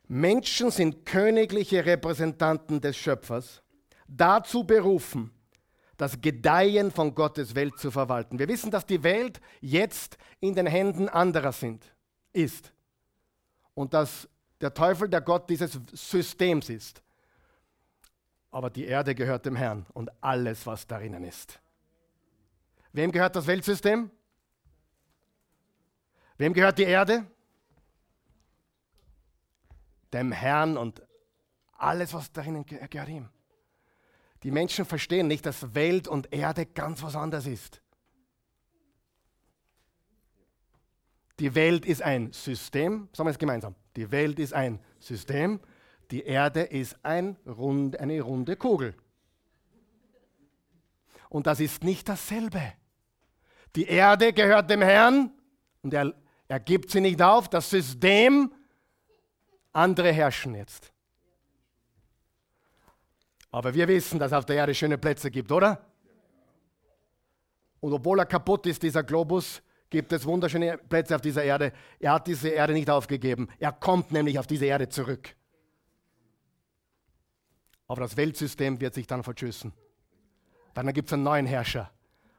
[0.09, 3.63] Menschen sind königliche Repräsentanten des Schöpfers,
[4.07, 5.33] dazu berufen,
[5.97, 8.39] das Gedeihen von Gottes Welt zu verwalten.
[8.39, 11.85] Wir wissen, dass die Welt jetzt in den Händen anderer sind,
[12.33, 12.73] ist.
[13.75, 14.29] Und dass
[14.61, 17.03] der Teufel der Gott dieses Systems ist.
[18.51, 21.61] Aber die Erde gehört dem Herrn und alles, was darin ist.
[22.93, 24.11] Wem gehört das Weltsystem?
[26.39, 27.27] Wem gehört die Erde?
[30.13, 31.03] Dem Herrn und
[31.73, 33.29] alles, was darin gehört ihm.
[34.43, 37.81] Die Menschen verstehen nicht, dass Welt und Erde ganz was anderes ist.
[41.39, 43.75] Die Welt ist ein System, sagen wir es gemeinsam.
[43.97, 45.61] Die Welt ist ein System,
[46.11, 48.95] die Erde ist ein rund, eine runde Kugel.
[51.29, 52.73] Und das ist nicht dasselbe.
[53.75, 55.33] Die Erde gehört dem Herrn
[55.83, 56.15] und er
[56.49, 57.49] er gibt sie nicht auf.
[57.49, 58.53] Das System,
[59.73, 60.93] andere herrschen jetzt.
[63.57, 65.81] Aber wir wissen, dass es auf der Erde schöne Plätze gibt, oder?
[67.81, 71.73] Und obwohl er kaputt ist, dieser Globus, gibt es wunderschöne Plätze auf dieser Erde.
[71.99, 73.49] Er hat diese Erde nicht aufgegeben.
[73.59, 75.35] Er kommt nämlich auf diese Erde zurück.
[77.89, 79.73] Aber das Weltsystem wird sich dann verschüssen.
[80.75, 81.91] Dann gibt es einen neuen Herrscher.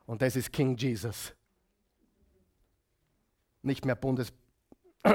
[0.06, 1.34] Und das ist King Jesus
[3.64, 4.32] nicht mehr Bundes.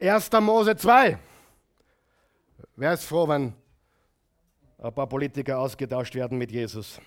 [0.00, 0.32] 1.
[0.40, 1.18] Mose 2.
[2.76, 3.52] Wer ist froh, wenn
[4.78, 7.00] ein paar Politiker ausgetauscht werden mit Jesus?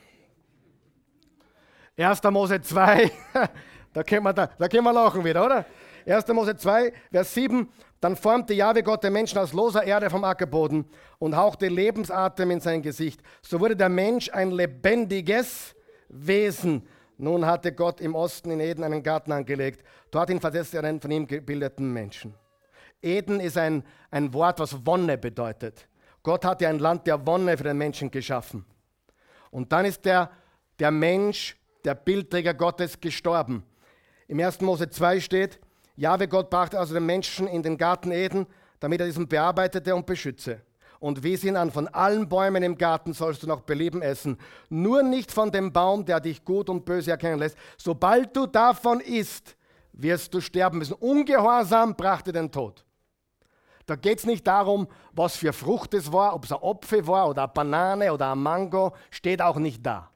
[1.98, 2.24] 1.
[2.24, 3.12] Mose 2,
[3.94, 5.66] da können, wir, da, da können wir lachen wieder, oder?
[6.06, 6.28] 1.
[6.30, 7.68] Mose 2, Vers 7.
[8.00, 10.86] Dann formte Jahwe Gott den Menschen aus loser Erde vom Ackerboden
[11.20, 13.22] und hauchte Lebensatem in sein Gesicht.
[13.42, 15.76] So wurde der Mensch ein lebendiges
[16.08, 16.88] Wesen.
[17.18, 19.84] Nun hatte Gott im Osten in Eden einen Garten angelegt.
[20.12, 22.34] Dorthin versetzte er einen von ihm gebildeten Menschen.
[23.02, 25.90] Eden ist ein, ein Wort, was Wonne bedeutet.
[26.30, 28.64] Gott hatte ein Land der Wonne für den Menschen geschaffen.
[29.50, 30.30] Und dann ist der,
[30.78, 33.64] der Mensch, der Bildträger Gottes, gestorben.
[34.28, 34.62] Im 1.
[34.62, 35.60] Mose 2 steht,
[35.96, 38.46] Jahwe Gott brachte also den Menschen in den Garten Eden,
[38.80, 40.62] damit er diesen bearbeitete und beschütze
[41.00, 44.38] und wies ihn an, von allen Bäumen im Garten sollst du noch belieben essen,
[44.70, 47.58] nur nicht von dem Baum, der dich gut und böse erkennen lässt.
[47.76, 49.56] Sobald du davon isst,
[49.94, 50.94] wirst du sterben müssen.
[50.94, 52.86] Ungehorsam brachte den Tod.
[53.90, 57.28] Da geht es nicht darum, was für Frucht es war, ob es ein Apfel war
[57.28, 60.12] oder eine Banane oder ein Mango, steht auch nicht da.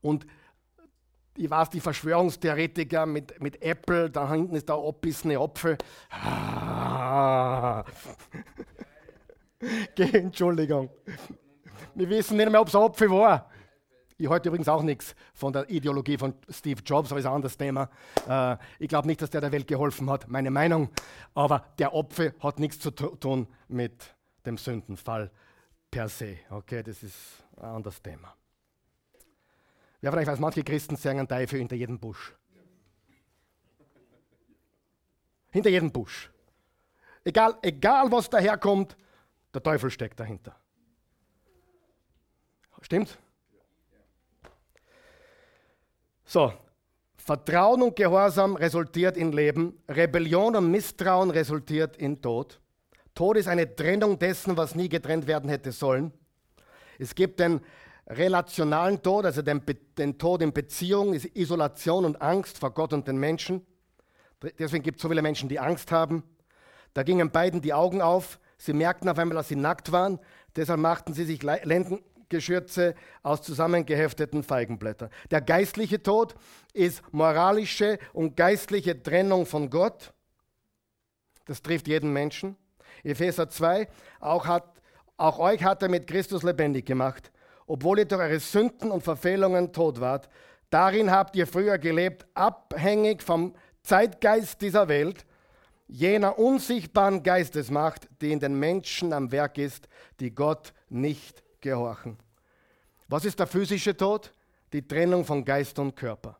[0.00, 0.26] Und
[1.36, 5.78] ich weiß, die Verschwörungstheoretiker mit, mit Apple, da hinten ist der abbissene Apfel.
[9.96, 10.90] Entschuldigung.
[11.94, 13.48] Wir wissen nicht mehr, ob es ein Apfel war.
[14.20, 17.56] Ich halte übrigens auch nichts von der Ideologie von Steve Jobs, aber ist ein anderes
[17.56, 17.88] Thema.
[18.28, 20.90] Äh, ich glaube nicht, dass der der Welt geholfen hat, meine Meinung.
[21.32, 24.14] Aber der Apfel hat nichts zu tun mit
[24.44, 25.30] dem Sündenfall
[25.90, 26.36] per se.
[26.50, 27.16] Okay, das ist
[27.56, 28.34] ein anderes Thema.
[30.02, 32.34] Ja, vielleicht weiß, manche Christen sagen einen Teufel hinter jedem Busch.
[35.50, 36.30] Hinter jedem Busch.
[37.24, 38.98] Egal, egal was daherkommt,
[39.54, 40.54] der Teufel steckt dahinter.
[42.82, 43.18] Stimmt?
[46.32, 46.52] So,
[47.16, 52.60] Vertrauen und Gehorsam resultiert in Leben, Rebellion und Misstrauen resultiert in Tod.
[53.16, 56.12] Tod ist eine Trennung dessen, was nie getrennt werden hätte sollen.
[57.00, 57.60] Es gibt den
[58.06, 59.60] relationalen Tod, also den,
[59.98, 63.66] den Tod in Beziehung, ist Isolation und Angst vor Gott und den Menschen.
[64.56, 66.22] Deswegen gibt es so viele Menschen, die Angst haben.
[66.94, 68.38] Da gingen beiden die Augen auf.
[68.56, 70.20] Sie merkten auf einmal, dass sie nackt waren.
[70.54, 71.42] Deshalb machten sie sich
[72.30, 75.10] Lendengeschürze aus zusammengehefteten Feigenblättern.
[75.30, 76.34] Der geistliche Tod
[76.72, 80.12] ist moralische und geistliche Trennung von Gott.
[81.46, 82.56] Das trifft jeden Menschen.
[83.02, 83.88] Epheser 2,
[84.20, 84.80] auch, hat,
[85.16, 87.32] auch euch hat er mit Christus lebendig gemacht
[87.66, 90.28] obwohl ihr durch eure Sünden und Verfehlungen tot wart.
[90.70, 93.54] Darin habt ihr früher gelebt, abhängig vom
[93.84, 95.24] Zeitgeist dieser Welt,
[95.86, 99.86] jener unsichtbaren Geistesmacht, die in den Menschen am Werk ist,
[100.18, 102.16] die Gott nicht gehorchen.
[103.08, 104.32] Was ist der physische Tod?
[104.72, 106.38] Die Trennung von Geist und Körper.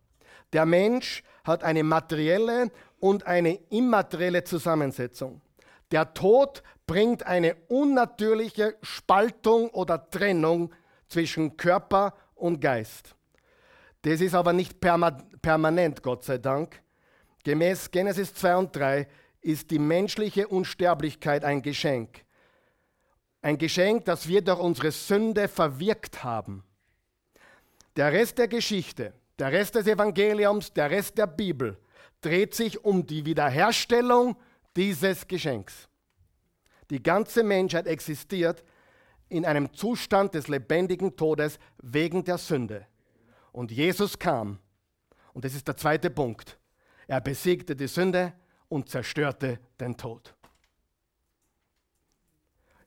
[0.53, 5.41] Der Mensch hat eine materielle und eine immaterielle Zusammensetzung.
[5.91, 10.73] Der Tod bringt eine unnatürliche Spaltung oder Trennung
[11.09, 13.15] zwischen Körper und Geist.
[14.03, 16.81] Das ist aber nicht permanent, Gott sei Dank.
[17.45, 19.09] Gemäß Genesis 2 und 3
[19.41, 22.25] ist die menschliche Unsterblichkeit ein Geschenk.
[23.43, 26.63] Ein Geschenk, das wir durch unsere Sünde verwirkt haben.
[27.97, 31.79] Der Rest der Geschichte, der Rest des Evangeliums, der Rest der Bibel
[32.21, 34.37] dreht sich um die Wiederherstellung
[34.77, 35.89] dieses Geschenks.
[36.91, 38.65] Die ganze Menschheit existiert
[39.29, 42.87] in einem Zustand des lebendigen Todes wegen der Sünde.
[43.53, 44.59] Und Jesus kam,
[45.33, 46.59] und das ist der zweite Punkt,
[47.07, 48.33] er besiegte die Sünde
[48.69, 50.35] und zerstörte den Tod.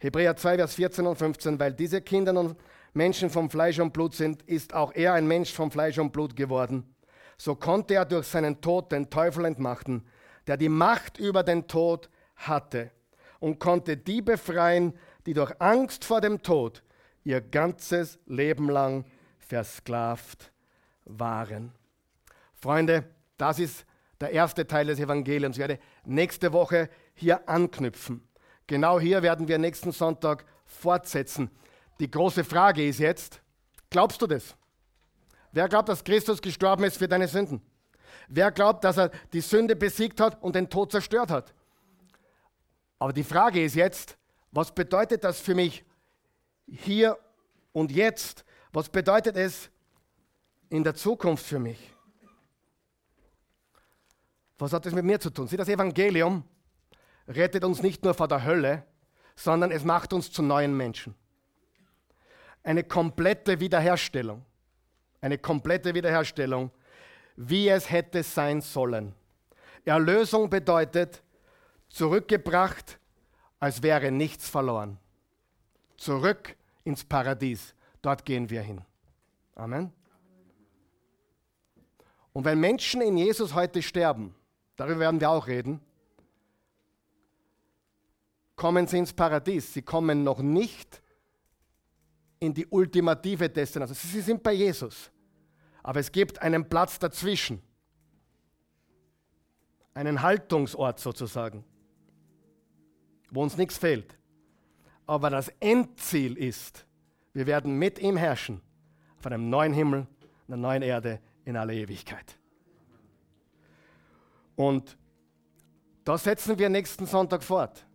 [0.04, 2.58] Hebräer 2, Vers 14 und 15, weil diese Kinder und
[2.92, 6.36] Menschen vom Fleisch und Blut sind, ist auch er ein Mensch vom Fleisch und Blut
[6.36, 6.94] geworden.
[7.38, 10.06] So konnte er durch seinen Tod den Teufel entmachten,
[10.46, 12.92] der die Macht über den Tod hatte
[13.40, 14.94] und konnte die befreien,
[15.26, 16.84] die durch Angst vor dem Tod
[17.24, 19.06] ihr ganzes Leben lang
[19.38, 20.52] versklavt
[21.06, 21.72] waren.
[22.54, 23.06] Freunde,
[23.38, 23.86] das ist
[24.20, 25.56] der erste Teil des Evangeliums.
[25.56, 28.28] Ich werde nächste Woche hier anknüpfen.
[28.68, 31.50] Genau hier werden wir nächsten Sonntag fortsetzen.
[32.00, 33.42] Die große Frage ist jetzt,
[33.90, 34.56] glaubst du das?
[35.52, 37.62] Wer glaubt, dass Christus gestorben ist für deine Sünden?
[38.28, 41.54] Wer glaubt, dass er die Sünde besiegt hat und den Tod zerstört hat?
[42.98, 44.18] Aber die Frage ist jetzt,
[44.52, 45.84] was bedeutet das für mich
[46.68, 47.18] hier
[47.72, 48.46] und jetzt?
[48.72, 49.70] Was bedeutet es
[50.70, 51.94] in der Zukunft für mich?
[54.58, 55.48] Was hat das mit mir zu tun?
[55.48, 56.44] Sieh, das Evangelium
[57.28, 58.84] rettet uns nicht nur vor der Hölle,
[59.36, 61.16] sondern es macht uns zu neuen Menschen.
[62.64, 64.46] Eine komplette Wiederherstellung.
[65.22, 66.72] Eine komplette Wiederherstellung,
[67.36, 69.14] wie es hätte sein sollen.
[69.86, 71.22] Erlösung bedeutet
[71.90, 73.00] zurückgebracht
[73.60, 74.98] als wäre nichts verloren.
[75.96, 77.74] Zurück ins Paradies.
[78.02, 78.82] Dort gehen wir hin.
[79.56, 79.94] Amen.
[82.34, 84.36] Und wenn Menschen in Jesus heute sterben,
[84.76, 85.80] darüber werden wir auch reden,
[88.56, 89.74] kommen sie ins Paradies.
[89.74, 91.02] Sie kommen noch nicht
[92.40, 93.96] in die ultimative Destination.
[93.96, 95.12] Sie sind bei Jesus.
[95.82, 97.62] Aber es gibt einen Platz dazwischen.
[99.94, 101.64] Einen Haltungsort sozusagen
[103.34, 104.18] wo uns nichts fehlt.
[105.08, 106.86] Aber das Endziel ist,
[107.34, 108.62] wir werden mit ihm herrschen
[109.18, 110.08] auf einem neuen Himmel,
[110.48, 112.38] einer neuen Erde in aller Ewigkeit.
[114.56, 114.98] Und
[116.06, 117.86] da setzen wir nächsten Sonntag fort.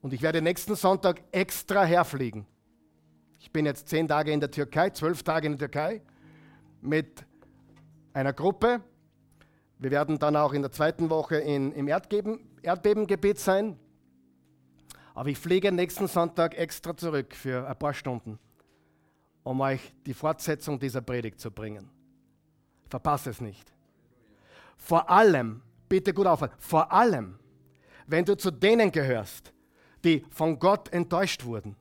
[0.00, 2.46] Und ich werde nächsten Sonntag extra herfliegen.
[3.40, 6.02] Ich bin jetzt zehn Tage in der Türkei, zwölf Tage in der Türkei
[6.80, 7.24] mit
[8.12, 8.80] einer Gruppe.
[9.78, 13.78] Wir werden dann auch in der zweiten Woche in, im Erdbeben, Erdbebengebiet sein.
[15.14, 18.38] Aber ich fliege nächsten Sonntag extra zurück für ein paar Stunden,
[19.42, 21.90] um euch die Fortsetzung dieser Predigt zu bringen.
[22.88, 23.72] Verpasse es nicht.
[24.76, 27.38] Vor allem, bitte gut aufhören, vor allem,
[28.06, 29.52] wenn du zu denen gehörst,
[30.04, 31.76] die von Gott enttäuscht wurden.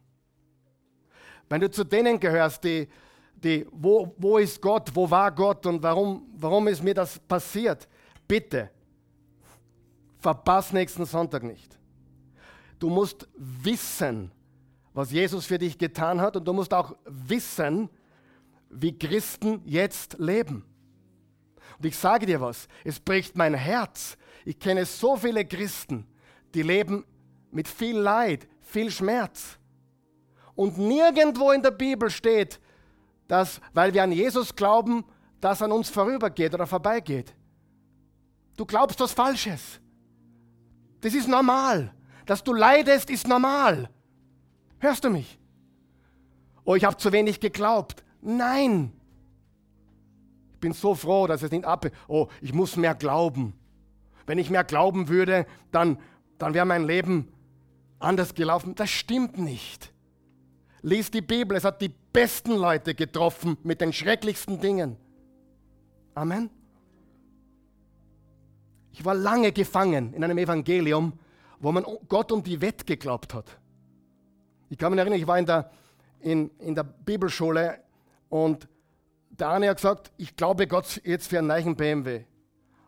[1.49, 2.87] Wenn du zu denen gehörst, die,
[3.35, 7.87] die wo, wo ist Gott, wo war Gott und warum, warum ist mir das passiert,
[8.27, 8.69] bitte,
[10.19, 11.77] verpass nächsten Sonntag nicht.
[12.79, 14.31] Du musst wissen,
[14.93, 17.89] was Jesus für dich getan hat und du musst auch wissen,
[18.69, 20.65] wie Christen jetzt leben.
[21.77, 24.17] Und ich sage dir was, es bricht mein Herz.
[24.45, 26.07] Ich kenne so viele Christen,
[26.53, 27.05] die leben
[27.57, 29.57] mit viel Leid, viel Schmerz.
[30.53, 32.59] Und nirgendwo in der Bibel steht,
[33.27, 35.03] dass, weil wir an Jesus glauben,
[35.41, 37.33] das an uns vorübergeht oder vorbeigeht.
[38.57, 39.79] Du glaubst was Falsches.
[41.01, 41.91] Das ist normal.
[42.27, 43.89] Dass du leidest, ist normal.
[44.77, 45.39] Hörst du mich?
[46.63, 48.03] Oh, ich habe zu wenig geglaubt.
[48.21, 48.91] Nein.
[50.53, 51.87] Ich bin so froh, dass es nicht ab.
[52.07, 53.55] Oh, ich muss mehr glauben.
[54.27, 55.97] Wenn ich mehr glauben würde, dann,
[56.37, 57.31] dann wäre mein Leben
[57.99, 58.75] anders gelaufen.
[58.75, 59.91] Das stimmt nicht.
[60.81, 64.97] Lies die Bibel, es hat die besten Leute getroffen mit den schrecklichsten Dingen.
[66.13, 66.49] Amen.
[68.91, 71.13] Ich war lange gefangen in einem Evangelium,
[71.59, 73.45] wo man Gott um die Wette geglaubt hat.
[74.69, 75.69] Ich kann mich erinnern, ich war in der,
[76.19, 77.79] in, in der Bibelschule
[78.29, 78.67] und
[79.29, 82.23] der eine hat gesagt, ich glaube Gott jetzt für einen neuen BMW.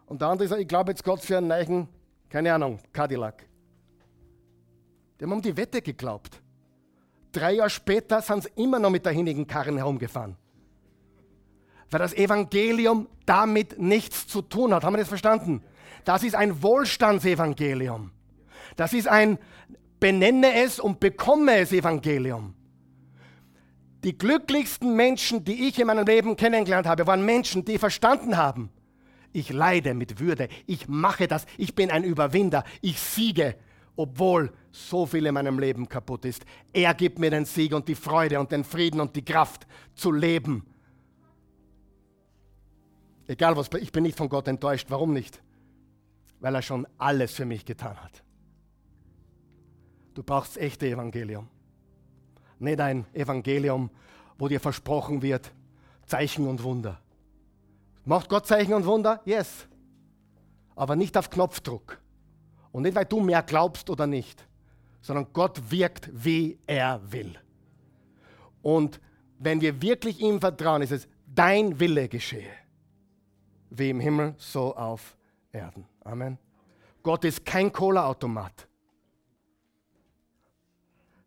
[0.07, 1.88] Und der andere sagt, ich glaube jetzt Gott für einen neuen,
[2.30, 3.49] keine Ahnung, Cadillac.
[5.20, 6.41] Die haben um die Wette geglaubt.
[7.32, 10.36] Drei Jahre später sind sie immer noch mit der hinnigen Karren herumgefahren.
[11.91, 14.84] Weil das Evangelium damit nichts zu tun hat.
[14.84, 15.63] Haben wir das verstanden?
[16.05, 18.11] Das ist ein Wohlstandsevangelium.
[18.76, 19.38] Das ist ein
[19.99, 22.55] benenne es und bekomme es Evangelium.
[24.03, 28.70] Die glücklichsten Menschen, die ich in meinem Leben kennengelernt habe, waren Menschen, die verstanden haben,
[29.34, 33.55] ich leide mit Würde, ich mache das, ich bin ein Überwinder, ich siege,
[34.00, 36.45] obwohl so viel in meinem Leben kaputt ist.
[36.72, 40.14] Er gibt mir den Sieg und die Freude und den Frieden und die Kraft zu
[40.14, 40.66] leben.
[43.28, 44.86] Egal was, ich bin nicht von Gott enttäuscht.
[44.88, 45.43] Warum nicht?
[46.39, 48.24] Weil er schon alles für mich getan hat.
[50.14, 51.50] Du brauchst echte Evangelium.
[52.58, 53.89] Nicht ein Evangelium,
[54.38, 55.52] wo dir versprochen wird,
[56.06, 57.02] Zeichen und Wunder.
[58.06, 59.20] Macht Gott Zeichen und Wunder?
[59.26, 59.68] Yes.
[60.78, 62.00] Aber nicht auf Knopfdruck.
[62.72, 64.47] Und nicht, weil du mehr glaubst oder nicht,
[65.01, 67.38] sondern Gott wirkt, wie er will.
[68.61, 68.99] Und
[69.39, 72.51] wenn wir wirklich ihm vertrauen, ist es, dein Wille geschehe.
[73.70, 75.17] Wie im Himmel, so auf
[75.51, 75.86] Erden.
[76.03, 76.38] Amen.
[77.01, 78.67] Gott ist kein Cola-Automat.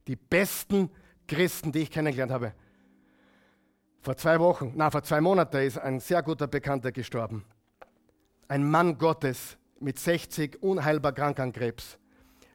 [0.06, 0.90] Die besten
[1.26, 2.52] Christen, die ich kennengelernt habe,
[4.02, 7.44] vor zwei Wochen, na, vor zwei Monaten ist ein sehr guter Bekannter gestorben.
[8.48, 11.98] Ein Mann Gottes mit 60 unheilbar krank an Krebs.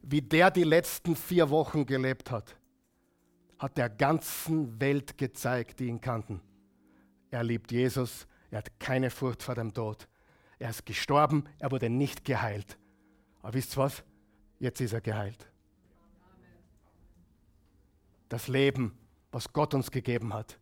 [0.02, 2.56] Wie der die letzten vier Wochen gelebt hat,
[3.60, 6.42] hat der ganzen Welt gezeigt, die ihn kannten.
[7.30, 10.08] Er liebt Jesus, er hat keine Furcht vor dem Tod.
[10.60, 12.78] Er ist gestorben, er wurde nicht geheilt.
[13.42, 14.04] Aber wisst ihr was?
[14.60, 15.46] Jetzt ist er geheilt.
[18.30, 18.98] Das Leben,
[19.32, 20.60] was Gott uns gegeben hat,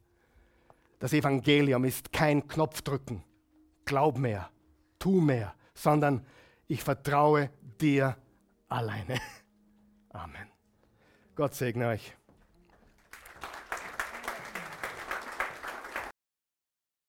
[0.99, 3.23] das Evangelium ist kein Knopfdrücken,
[3.85, 4.49] glaub mehr,
[4.97, 6.25] tu mehr, sondern
[6.67, 7.49] ich vertraue
[7.79, 8.17] dir
[8.67, 9.19] alleine.
[10.09, 10.47] Amen.
[11.35, 12.15] Gott segne euch.